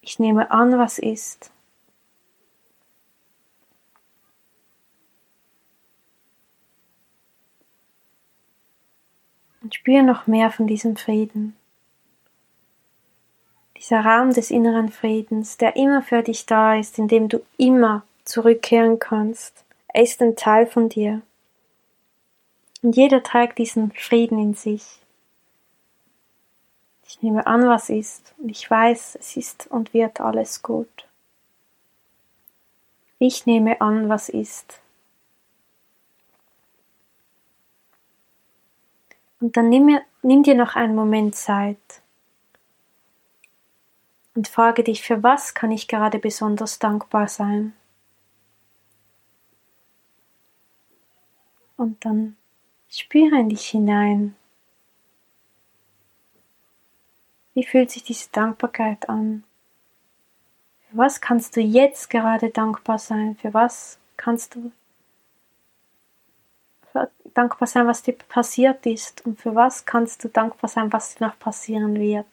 Ich 0.00 0.18
nehme 0.18 0.50
an, 0.50 0.76
was 0.76 0.98
ist. 0.98 1.52
Und 9.62 9.76
spüre 9.76 10.02
noch 10.02 10.26
mehr 10.26 10.50
von 10.50 10.66
diesem 10.66 10.96
Frieden. 10.96 11.54
Dieser 13.90 14.04
Raum 14.04 14.32
des 14.32 14.52
inneren 14.52 14.92
Friedens, 14.92 15.56
der 15.56 15.74
immer 15.74 16.00
für 16.00 16.22
dich 16.22 16.46
da 16.46 16.76
ist, 16.76 16.96
in 16.96 17.08
dem 17.08 17.28
du 17.28 17.44
immer 17.56 18.04
zurückkehren 18.24 19.00
kannst. 19.00 19.64
Er 19.88 20.04
ist 20.04 20.22
ein 20.22 20.36
Teil 20.36 20.68
von 20.68 20.88
dir. 20.88 21.22
Und 22.82 22.94
jeder 22.94 23.20
trägt 23.24 23.58
diesen 23.58 23.90
Frieden 23.90 24.38
in 24.38 24.54
sich. 24.54 25.00
Ich 27.04 27.20
nehme 27.20 27.48
an, 27.48 27.66
was 27.66 27.90
ist, 27.90 28.32
und 28.38 28.50
ich 28.50 28.70
weiß, 28.70 29.18
es 29.18 29.36
ist 29.36 29.66
und 29.66 29.92
wird 29.92 30.20
alles 30.20 30.62
gut. 30.62 31.08
Ich 33.18 33.44
nehme 33.44 33.80
an, 33.80 34.08
was 34.08 34.28
ist. 34.28 34.78
Und 39.40 39.56
dann 39.56 39.68
nimm, 39.68 39.98
nimm 40.22 40.44
dir 40.44 40.54
noch 40.54 40.76
einen 40.76 40.94
Moment 40.94 41.34
Zeit 41.34 41.76
und 44.34 44.48
frage 44.48 44.84
dich, 44.84 45.02
für 45.02 45.22
was 45.22 45.54
kann 45.54 45.70
ich 45.70 45.88
gerade 45.88 46.18
besonders 46.18 46.78
dankbar 46.78 47.28
sein? 47.28 47.74
Und 51.76 52.04
dann 52.04 52.36
spüre 52.88 53.38
in 53.40 53.48
dich 53.48 53.66
hinein. 53.66 54.36
Wie 57.54 57.64
fühlt 57.64 57.90
sich 57.90 58.04
diese 58.04 58.30
Dankbarkeit 58.30 59.08
an? 59.08 59.44
Für 60.88 60.98
was 60.98 61.20
kannst 61.20 61.56
du 61.56 61.60
jetzt 61.60 62.10
gerade 62.10 62.50
dankbar 62.50 62.98
sein? 62.98 63.36
Für 63.36 63.54
was 63.54 63.98
kannst 64.16 64.54
du 64.54 64.72
dankbar 67.34 67.66
sein, 67.66 67.86
was 67.86 68.02
dir 68.02 68.12
passiert 68.14 68.86
ist? 68.86 69.24
Und 69.24 69.40
für 69.40 69.54
was 69.54 69.84
kannst 69.84 70.22
du 70.22 70.28
dankbar 70.28 70.68
sein, 70.68 70.92
was 70.92 71.14
dir 71.14 71.26
noch 71.26 71.38
passieren 71.38 71.94
wird? 71.98 72.26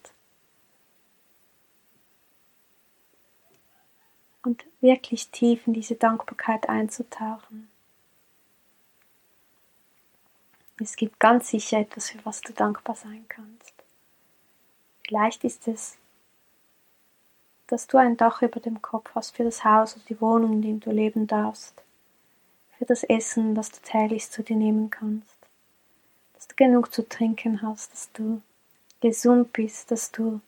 Und 4.48 4.64
wirklich 4.80 5.30
tief 5.32 5.68
in 5.68 5.74
diese 5.74 5.95
Dankbarkeit 5.95 6.70
einzutauchen. 6.70 7.68
Es 10.80 10.95
gibt 10.95 11.20
ganz 11.20 11.50
sicher 11.50 11.80
etwas, 11.80 12.12
für 12.12 12.26
was 12.26 12.39
du 12.39 12.54
dankbar 12.54 12.95
sein 12.95 13.26
kannst. 13.28 13.74
Vielleicht 15.06 15.43
ist 15.43 15.68
es, 15.68 15.98
dass 17.68 17.88
du 17.88 17.98
ein 17.98 18.16
Dach 18.16 18.41
über 18.41 18.62
dem 18.62 18.82
Kopf 18.82 19.12
hast 19.16 19.36
für 19.36 19.43
das 19.43 19.66
Haus 19.66 19.95
und 19.95 20.08
die 20.08 20.22
Wohnung, 20.22 20.54
in 20.54 20.62
dem 20.62 20.80
du 20.80 20.91
leben 20.91 21.28
darfst. 21.28 21.84
Für 22.78 22.86
das 22.86 23.04
Essen, 23.04 23.54
das 23.54 23.70
du 23.70 23.82
täglich 23.82 24.30
zu 24.30 24.43
dir 24.43 24.56
nehmen 24.56 24.89
kannst. 24.89 25.36
Dass 26.36 26.48
du 26.48 26.56
genug 26.56 26.93
zu 26.93 27.06
trinken 27.10 27.62
hast, 27.62 27.91
dass 27.91 28.14
du 28.14 28.41
gesund 29.02 29.52
bist, 29.52 29.91
dass 29.91 30.14
du 30.14 30.39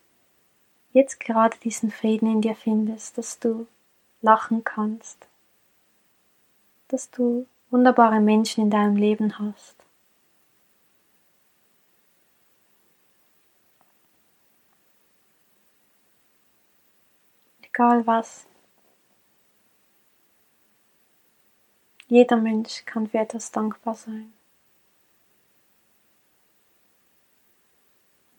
jetzt 0.94 1.20
gerade 1.20 1.58
diesen 1.58 1.92
Frieden 1.92 2.32
in 2.32 2.42
dir 2.42 2.56
findest, 2.56 3.18
dass 3.18 3.40
du 3.40 3.68
lachen 4.22 4.64
kannst, 4.64 5.28
dass 6.90 7.10
du 7.12 7.48
wunderbare 7.70 8.20
Menschen 8.20 8.64
in 8.64 8.70
deinem 8.70 8.96
Leben 8.96 9.40
hast. 9.40 9.80
egal 17.80 18.06
was. 18.06 18.46
Jeder 22.08 22.38
Mensch 22.38 22.84
kann 22.86 23.08
für 23.08 23.20
etwas 23.20 23.52
dankbar 23.52 23.96
sein. 23.96 24.34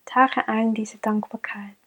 Tauche 0.05 0.47
ein 0.47 0.73
diese 0.73 0.97
Dankbarkeit. 0.97 1.80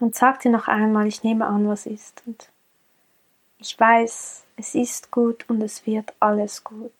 Und 0.00 0.14
sag 0.14 0.40
dir 0.40 0.50
noch 0.50 0.66
einmal, 0.66 1.06
ich 1.06 1.22
nehme 1.22 1.46
an, 1.46 1.68
was 1.68 1.86
ist. 1.86 2.22
Und 2.26 2.48
ich 3.58 3.78
weiß, 3.78 4.44
es 4.56 4.74
ist 4.74 5.10
gut 5.10 5.44
und 5.48 5.60
es 5.62 5.86
wird 5.86 6.14
alles 6.18 6.64
gut. 6.64 6.92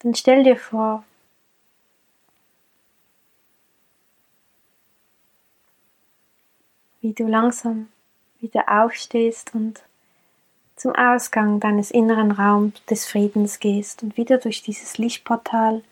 Dann 0.00 0.14
stell 0.14 0.44
dir 0.44 0.56
vor, 0.56 1.04
wie 7.00 7.14
du 7.14 7.26
langsam 7.26 7.88
wieder 8.40 8.68
aufstehst 8.68 9.54
und 9.54 9.82
zum 10.76 10.94
Ausgang 10.94 11.60
deines 11.60 11.90
inneren 11.90 12.30
Raums 12.30 12.84
des 12.84 13.06
Friedens 13.06 13.58
gehst 13.58 14.02
und 14.02 14.18
wieder 14.18 14.36
durch 14.36 14.62
dieses 14.62 14.98
Lichtportal 14.98 15.82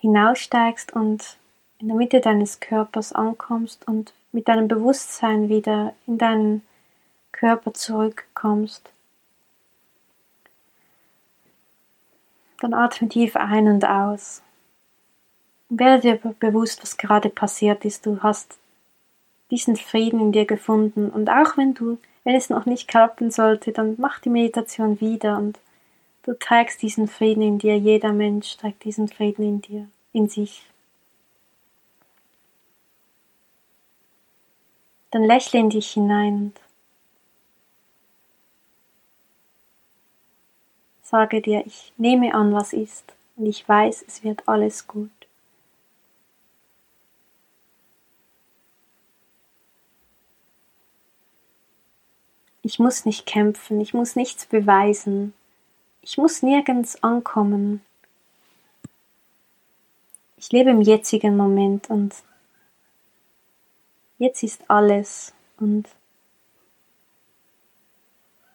hinaussteigst 0.00 0.92
und 0.92 1.36
in 1.78 1.88
der 1.88 1.96
Mitte 1.96 2.20
deines 2.20 2.60
Körpers 2.60 3.12
ankommst 3.12 3.86
und 3.86 4.12
mit 4.32 4.48
deinem 4.48 4.68
Bewusstsein 4.68 5.48
wieder 5.48 5.94
in 6.06 6.18
deinen 6.18 6.62
Körper 7.32 7.72
zurückkommst. 7.72 8.90
Dann 12.60 12.74
atme 12.74 13.08
tief 13.08 13.36
ein 13.36 13.66
und 13.68 13.84
aus. 13.86 14.42
Werde 15.70 16.02
dir 16.02 16.34
bewusst, 16.34 16.82
was 16.82 16.98
gerade 16.98 17.30
passiert 17.30 17.84
ist. 17.84 18.04
Du 18.04 18.22
hast 18.22 18.58
diesen 19.50 19.76
Frieden 19.76 20.20
in 20.20 20.32
dir 20.32 20.44
gefunden. 20.44 21.08
Und 21.08 21.30
auch 21.30 21.56
wenn 21.56 21.74
du, 21.74 21.98
wenn 22.24 22.34
es 22.34 22.50
noch 22.50 22.66
nicht 22.66 22.88
klappen 22.88 23.30
sollte, 23.30 23.72
dann 23.72 23.94
mach 23.98 24.18
die 24.20 24.30
Meditation 24.30 25.00
wieder 25.00 25.38
und 25.38 25.58
du 26.22 26.38
trägst 26.38 26.82
diesen 26.82 27.08
Frieden 27.08 27.42
in 27.42 27.58
dir. 27.58 27.76
Jeder 27.78 28.12
Mensch 28.12 28.56
trägt 28.56 28.84
diesen 28.84 29.08
Frieden 29.08 29.42
in 29.42 29.60
dir, 29.60 29.88
in 30.12 30.28
sich. 30.28 30.64
Dann 35.10 35.24
lächle 35.24 35.60
in 35.60 35.70
dich 35.70 35.90
hinein 35.90 36.34
und 36.34 36.60
Sage 41.10 41.42
dir, 41.42 41.66
ich 41.66 41.92
nehme 41.96 42.32
an, 42.34 42.52
was 42.52 42.72
ist, 42.72 43.14
und 43.36 43.46
ich 43.46 43.68
weiß, 43.68 44.04
es 44.06 44.22
wird 44.22 44.46
alles 44.46 44.86
gut. 44.86 45.10
Ich 52.62 52.78
muss 52.78 53.04
nicht 53.04 53.26
kämpfen, 53.26 53.80
ich 53.80 53.92
muss 53.92 54.14
nichts 54.14 54.46
beweisen, 54.46 55.34
ich 56.02 56.18
muss 56.18 56.42
nirgends 56.42 57.02
ankommen. 57.02 57.82
Ich 60.36 60.50
lebe 60.52 60.70
im 60.70 60.80
jetzigen 60.80 61.36
Moment 61.36 61.90
und 61.90 62.14
jetzt 64.18 64.42
ist 64.42 64.62
alles 64.68 65.34
und 65.58 65.88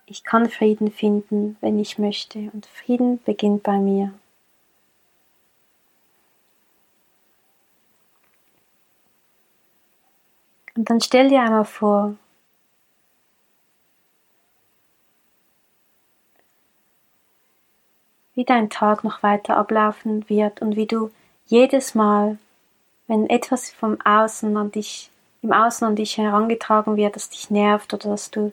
ich 0.08 0.24
kann 0.24 0.50
Frieden 0.50 0.92
finden, 0.92 1.58
wenn 1.62 1.80
ich 1.80 1.98
möchte, 1.98 2.52
und 2.54 2.66
Frieden 2.68 3.22
beginnt 3.24 3.64
bei 3.64 3.78
mir. 3.78 4.14
Und 10.76 10.90
dann 10.90 11.02
stell 11.02 11.30
dir 11.30 11.42
einmal 11.42 11.66
vor, 11.66 12.16
wie 18.36 18.46
dein 18.46 18.70
Tag 18.70 19.04
noch 19.04 19.24
weiter 19.24 19.58
ablaufen 19.58 20.30
wird 20.30 20.62
und 20.62 20.76
wie 20.76 20.86
du 20.86 21.12
jedes 21.48 21.96
Mal, 21.96 22.38
wenn 23.08 23.30
etwas 23.30 23.72
vom 23.72 24.00
Außen 24.02 24.56
an 24.58 24.72
dich, 24.72 25.10
im 25.42 25.54
Außen 25.54 25.88
an 25.88 25.96
dich 25.96 26.18
herangetragen 26.18 26.98
wird, 26.98 27.16
das 27.16 27.30
dich 27.30 27.50
nervt 27.50 27.94
oder 27.94 28.10
dass 28.10 28.32
du 28.32 28.52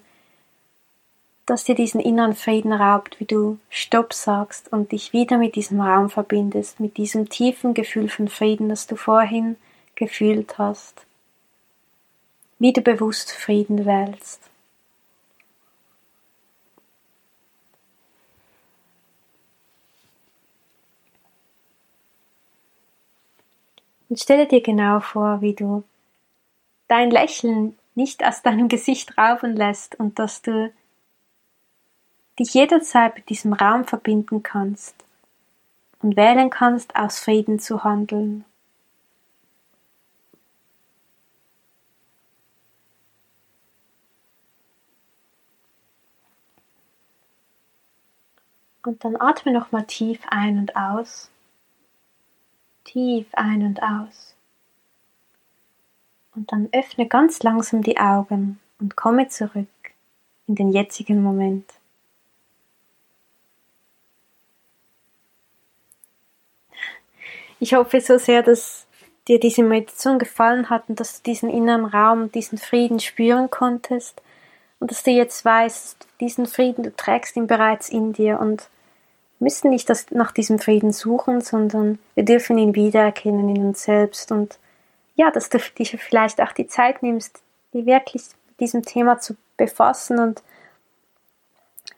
das 1.47 1.64
dir 1.64 1.74
diesen 1.74 2.01
inneren 2.01 2.35
Frieden 2.35 2.72
raubt, 2.72 3.18
wie 3.18 3.24
du 3.24 3.59
Stopp 3.68 4.12
sagst 4.12 4.72
und 4.72 4.93
dich 4.93 5.12
wieder 5.12 5.39
mit 5.39 5.57
diesem 5.57 5.80
Raum 5.80 6.09
verbindest, 6.09 6.78
mit 6.78 6.97
diesem 6.97 7.28
tiefen 7.28 7.74
Gefühl 7.74 8.09
von 8.09 8.28
Frieden, 8.28 8.68
das 8.68 8.87
du 8.87 8.95
vorhin 8.95 9.57
gefühlt 9.97 10.59
hast. 10.59 11.05
Wie 12.61 12.72
du 12.72 12.80
bewusst 12.80 13.33
Frieden 13.33 13.85
wählst. 13.87 14.51
Und 24.13 24.21
stelle 24.21 24.47
dir 24.47 24.61
genau 24.61 25.01
vor, 25.01 25.41
wie 25.41 25.55
du 25.55 25.85
dein 26.87 27.11
Lächeln 27.11 27.79
nicht 27.95 28.23
aus 28.23 28.43
deinem 28.43 28.69
Gesicht 28.69 29.17
rauben 29.17 29.57
lässt 29.57 29.99
und 29.99 30.19
dass 30.19 30.43
du 30.43 30.71
dich 32.39 32.53
jederzeit 32.53 33.15
mit 33.15 33.31
diesem 33.31 33.55
Raum 33.55 33.87
verbinden 33.87 34.43
kannst 34.43 34.95
und 36.03 36.15
wählen 36.15 36.51
kannst, 36.51 36.95
aus 36.95 37.21
Frieden 37.21 37.59
zu 37.59 37.85
handeln. 37.85 38.45
Und 48.85 49.03
dann 49.07 49.17
atme 49.19 49.53
nochmal 49.53 49.87
tief 49.87 50.21
ein 50.29 50.59
und 50.59 50.77
aus. 50.77 51.32
Tief 52.85 53.26
ein 53.33 53.62
und 53.62 53.83
aus. 53.83 54.35
Und 56.35 56.51
dann 56.53 56.68
öffne 56.72 57.07
ganz 57.07 57.43
langsam 57.43 57.83
die 57.83 57.99
Augen 57.99 58.59
und 58.80 58.97
komme 58.97 59.28
zurück 59.28 59.68
in 60.47 60.55
den 60.55 60.72
jetzigen 60.72 61.22
Moment. 61.22 61.70
Ich 67.61 67.74
hoffe 67.74 68.01
so 68.01 68.18
sehr, 68.18 68.43
dass 68.43 68.87
dir 69.28 69.39
diese 69.39 69.62
Meditation 69.62 70.18
gefallen 70.18 70.68
hat 70.68 70.89
und 70.89 70.99
dass 70.99 71.22
du 71.22 71.30
diesen 71.30 71.49
inneren 71.49 71.85
Raum, 71.85 72.33
diesen 72.33 72.59
Frieden 72.59 72.99
spüren 72.99 73.51
konntest 73.51 74.20
und 74.80 74.91
dass 74.91 75.05
du 75.05 75.12
jetzt 75.12 75.45
weißt, 75.45 76.09
diesen 76.20 76.47
Frieden, 76.47 76.83
du 76.83 76.95
trägst 76.95 77.37
ihn 77.37 77.47
bereits 77.47 77.89
in 77.89 78.12
dir 78.12 78.41
und 78.41 78.68
müssen 79.43 79.70
nicht 79.70 79.90
das, 79.90 80.11
nach 80.11 80.32
diesem 80.32 80.59
Frieden 80.59 80.93
suchen, 80.93 81.40
sondern 81.40 81.99
wir 82.14 82.24
dürfen 82.24 82.57
ihn 82.59 82.74
wiedererkennen 82.74 83.55
in 83.55 83.66
uns 83.66 83.82
selbst. 83.82 84.30
Und 84.32 84.59
ja, 85.16 85.30
dass 85.30 85.51
du 85.51 85.59
dich 85.59 85.90
vielleicht 86.01 86.40
auch 86.40 86.53
die 86.53 86.68
Zeit 86.68 87.03
nimmst, 87.03 87.43
die 87.74 87.84
wirklich 87.84 88.22
mit 88.49 88.61
diesem 88.61 88.84
Thema 88.84 89.18
zu 89.18 89.36
befassen 89.57 90.18
und 90.18 90.43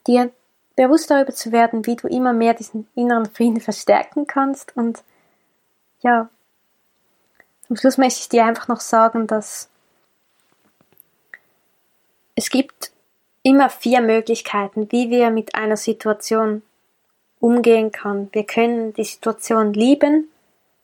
dir 0.07 0.31
bewusst 0.75 1.11
darüber 1.11 1.33
zu 1.33 1.53
werden, 1.53 1.87
wie 1.87 1.97
du 1.97 2.09
immer 2.09 2.33
mehr 2.33 2.55
diesen 2.55 2.89
inneren 2.95 3.27
Frieden 3.27 3.61
verstärken 3.61 4.27
kannst. 4.27 4.77
Und 4.77 5.05
ja, 6.01 6.29
zum 7.67 7.77
Schluss 7.77 7.99
möchte 7.99 8.21
ich 8.21 8.29
dir 8.29 8.45
einfach 8.45 8.69
noch 8.69 8.81
sagen, 8.81 9.27
dass 9.27 9.69
es 12.35 12.51
gibt 12.51 12.91
immer 13.43 13.69
vier 13.69 14.01
Möglichkeiten, 14.01 14.91
wie 14.91 15.11
wir 15.11 15.31
mit 15.31 15.55
einer 15.55 15.77
Situation 15.77 16.63
umgehen 17.45 17.93
können. 17.93 18.31
Wir 18.33 18.45
können 18.45 18.95
die 18.95 19.05
Situation 19.05 19.75
lieben, 19.75 20.31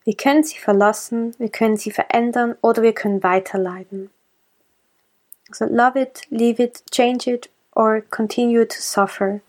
wir 0.04 0.14
können 0.14 0.44
sie 0.44 0.58
verlassen, 0.58 1.34
wir 1.38 1.48
können 1.48 1.78
sie 1.78 1.90
verändern 1.90 2.54
oder 2.60 2.82
wir 2.82 2.92
können 2.92 3.22
weiterleiden. 3.22 4.10
Also 5.48 5.64
love 5.64 5.98
it, 5.98 6.20
leave 6.28 6.62
it, 6.62 6.82
change 6.90 7.32
it 7.32 7.48
or 7.74 8.02
continue 8.02 8.68
to 8.68 8.76
suffer. 8.78 9.40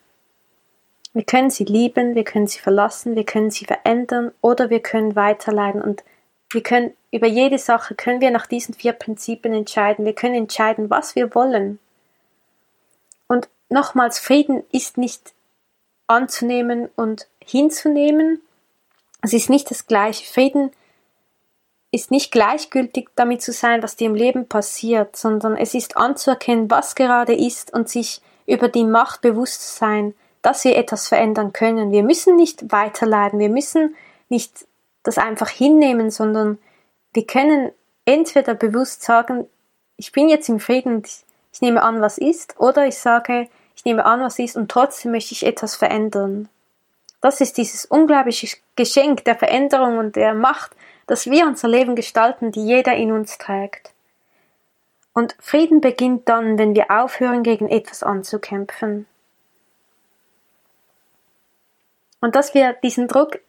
Wir 1.12 1.24
können 1.24 1.50
sie 1.50 1.66
lieben, 1.66 2.16
wir 2.16 2.24
können 2.24 2.48
sie 2.48 2.60
verlassen, 2.60 3.18
wir 3.18 3.26
können 3.26 3.52
sie 3.52 3.66
verändern 3.66 4.32
oder 4.40 4.70
wir 4.70 4.80
können 4.80 5.14
weiterleiden 5.14 5.82
und 5.82 6.06
wir 6.50 6.64
können 6.64 6.94
über 7.12 7.28
jede 7.28 7.58
Sache 7.58 7.94
können 7.94 8.22
wir 8.22 8.32
nach 8.32 8.48
diesen 8.48 8.74
vier 8.74 8.94
Prinzipien 8.94 9.54
entscheiden. 9.54 10.06
Wir 10.06 10.16
können 10.16 10.36
entscheiden, 10.36 10.90
was 10.90 11.16
wir 11.16 11.36
wollen. 11.36 11.80
Und 13.28 13.50
nochmals, 13.68 14.18
Frieden 14.20 14.64
ist 14.72 14.98
nicht 14.98 15.34
anzunehmen 16.12 16.90
und 16.96 17.28
hinzunehmen. 17.44 18.42
Es 19.22 19.34
ist 19.34 19.50
nicht 19.50 19.72
das 19.72 19.88
gleiche. 19.88 20.32
Frieden 20.32 20.72
ist 21.92 22.12
nicht 22.12 22.32
gleichgültig 22.32 23.10
damit 23.16 23.42
zu 23.42 23.52
sein, 23.52 23.84
was 23.84 23.96
dir 23.96 24.08
im 24.08 24.16
Leben 24.16 24.48
passiert, 24.48 25.16
sondern 25.16 25.58
es 25.58 25.74
ist 25.74 25.98
anzuerkennen, 25.98 26.70
was 26.72 26.96
gerade 26.96 27.34
ist 27.34 27.74
und 27.74 27.90
sich 27.90 28.22
über 28.46 28.70
die 28.70 28.86
Macht 28.86 29.22
bewusst 29.22 29.62
zu 29.62 29.80
sein, 29.80 30.14
dass 30.42 30.64
wir 30.64 30.78
etwas 30.78 31.08
verändern 31.08 31.54
können. 31.54 31.92
Wir 31.92 32.04
müssen 32.04 32.36
nicht 32.36 32.72
weiterleiden, 32.72 33.40
wir 33.40 33.50
müssen 33.50 33.96
nicht 34.30 34.66
das 35.04 35.18
einfach 35.18 35.50
hinnehmen, 35.50 36.10
sondern 36.12 36.58
wir 37.14 37.26
können 37.26 37.72
entweder 38.06 38.56
bewusst 38.56 39.04
sagen, 39.04 39.48
ich 39.98 40.12
bin 40.12 40.30
jetzt 40.30 40.50
im 40.50 40.60
Frieden 40.60 40.96
und 40.96 41.08
ich, 41.08 41.26
ich 41.54 41.62
nehme 41.62 41.84
an, 41.84 42.02
was 42.02 42.18
ist, 42.18 42.60
oder 42.60 42.88
ich 42.88 42.98
sage, 42.98 43.50
ich 43.76 43.86
nehme 43.86 44.06
an, 44.06 44.22
was 44.22 44.40
ist 44.40 44.58
und 44.58 44.70
trotzdem 44.70 45.12
möchte 45.12 45.34
ich 45.34 45.46
etwas 45.46 45.76
verändern. 45.76 46.50
Das 47.22 47.40
ist 47.40 47.58
dieses 47.58 47.86
unglaubliche 47.86 48.58
Geschenk 48.76 49.26
der 49.26 49.36
Veränderung 49.36 49.98
und 49.98 50.16
der 50.16 50.34
Macht, 50.34 50.72
dass 51.08 51.30
wir 51.30 51.46
unser 51.46 51.68
Leben 51.68 51.96
gestalten, 51.96 52.52
die 52.52 52.66
jeder 52.66 52.96
in 52.96 53.12
uns 53.12 53.38
trägt. 53.38 53.94
Und 55.14 55.36
Frieden 55.40 55.82
beginnt 55.82 56.28
dann, 56.30 56.58
wenn 56.58 56.74
wir 56.74 56.90
aufhören, 56.90 57.44
gegen 57.44 57.68
etwas 57.68 58.02
anzukämpfen. 58.02 59.06
Und 62.22 62.36
dass 62.36 62.54
wir 62.54 62.74
diesen 62.74 63.08
Druck 63.08 63.40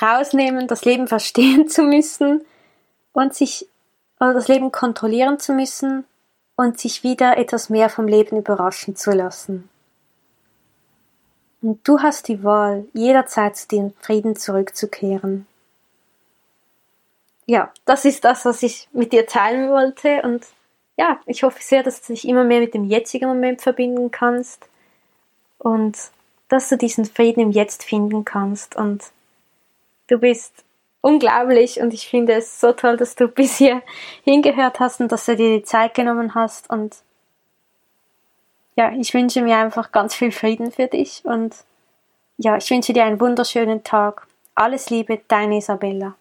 rausnehmen, 0.00 0.66
das 0.66 0.84
Leben 0.84 1.08
verstehen 1.08 1.68
zu 1.68 1.82
müssen 1.82 2.44
und 3.12 3.34
sich 3.34 3.68
oder 4.20 4.34
das 4.34 4.48
Leben 4.48 4.72
kontrollieren 4.72 5.38
zu 5.38 5.52
müssen 5.52 6.04
und 6.56 6.80
sich 6.80 7.02
wieder 7.02 7.36
etwas 7.36 7.70
mehr 7.70 7.88
vom 7.88 8.08
Leben 8.08 8.36
überraschen 8.38 8.96
zu 8.96 9.12
lassen. 9.12 9.68
Und 11.62 11.86
du 11.86 12.00
hast 12.00 12.28
die 12.28 12.42
Wahl, 12.42 12.86
jederzeit 12.92 13.56
zu 13.56 13.68
dem 13.68 13.92
Frieden 14.00 14.36
zurückzukehren. 14.36 15.46
Ja, 17.46 17.72
das 17.84 18.04
ist 18.04 18.24
das, 18.24 18.44
was 18.44 18.62
ich 18.62 18.88
mit 18.92 19.12
dir 19.12 19.26
teilen 19.26 19.70
wollte 19.70 20.22
und 20.22 20.44
ja, 20.96 21.20
ich 21.26 21.42
hoffe 21.42 21.62
sehr, 21.62 21.82
dass 21.82 22.00
du 22.00 22.12
dich 22.12 22.26
immer 22.26 22.44
mehr 22.44 22.60
mit 22.60 22.74
dem 22.74 22.84
jetzigen 22.84 23.28
Moment 23.28 23.60
verbinden 23.60 24.10
kannst 24.10 24.66
und 25.58 25.96
dass 26.48 26.68
du 26.68 26.76
diesen 26.76 27.04
Frieden 27.04 27.40
im 27.40 27.50
Jetzt 27.50 27.84
finden 27.84 28.24
kannst 28.24 28.76
und 28.76 29.04
du 30.08 30.18
bist 30.18 30.64
unglaublich 31.06 31.80
und 31.80 31.94
ich 31.94 32.08
finde 32.08 32.32
es 32.32 32.60
so 32.60 32.72
toll, 32.72 32.96
dass 32.96 33.14
du 33.14 33.28
bis 33.28 33.58
hier 33.58 33.80
hingehört 34.24 34.80
hast 34.80 35.00
und 35.00 35.12
dass 35.12 35.26
du 35.26 35.36
dir 35.36 35.56
die 35.56 35.62
Zeit 35.62 35.94
genommen 35.94 36.34
hast 36.34 36.68
und 36.68 36.96
ja, 38.74 38.90
ich 38.90 39.14
wünsche 39.14 39.40
mir 39.40 39.56
einfach 39.56 39.92
ganz 39.92 40.16
viel 40.16 40.32
Frieden 40.32 40.72
für 40.72 40.88
dich 40.88 41.24
und 41.24 41.54
ja, 42.38 42.56
ich 42.56 42.68
wünsche 42.70 42.92
dir 42.92 43.04
einen 43.04 43.20
wunderschönen 43.20 43.84
Tag. 43.84 44.26
Alles 44.56 44.90
Liebe, 44.90 45.20
deine 45.28 45.58
Isabella. 45.58 46.16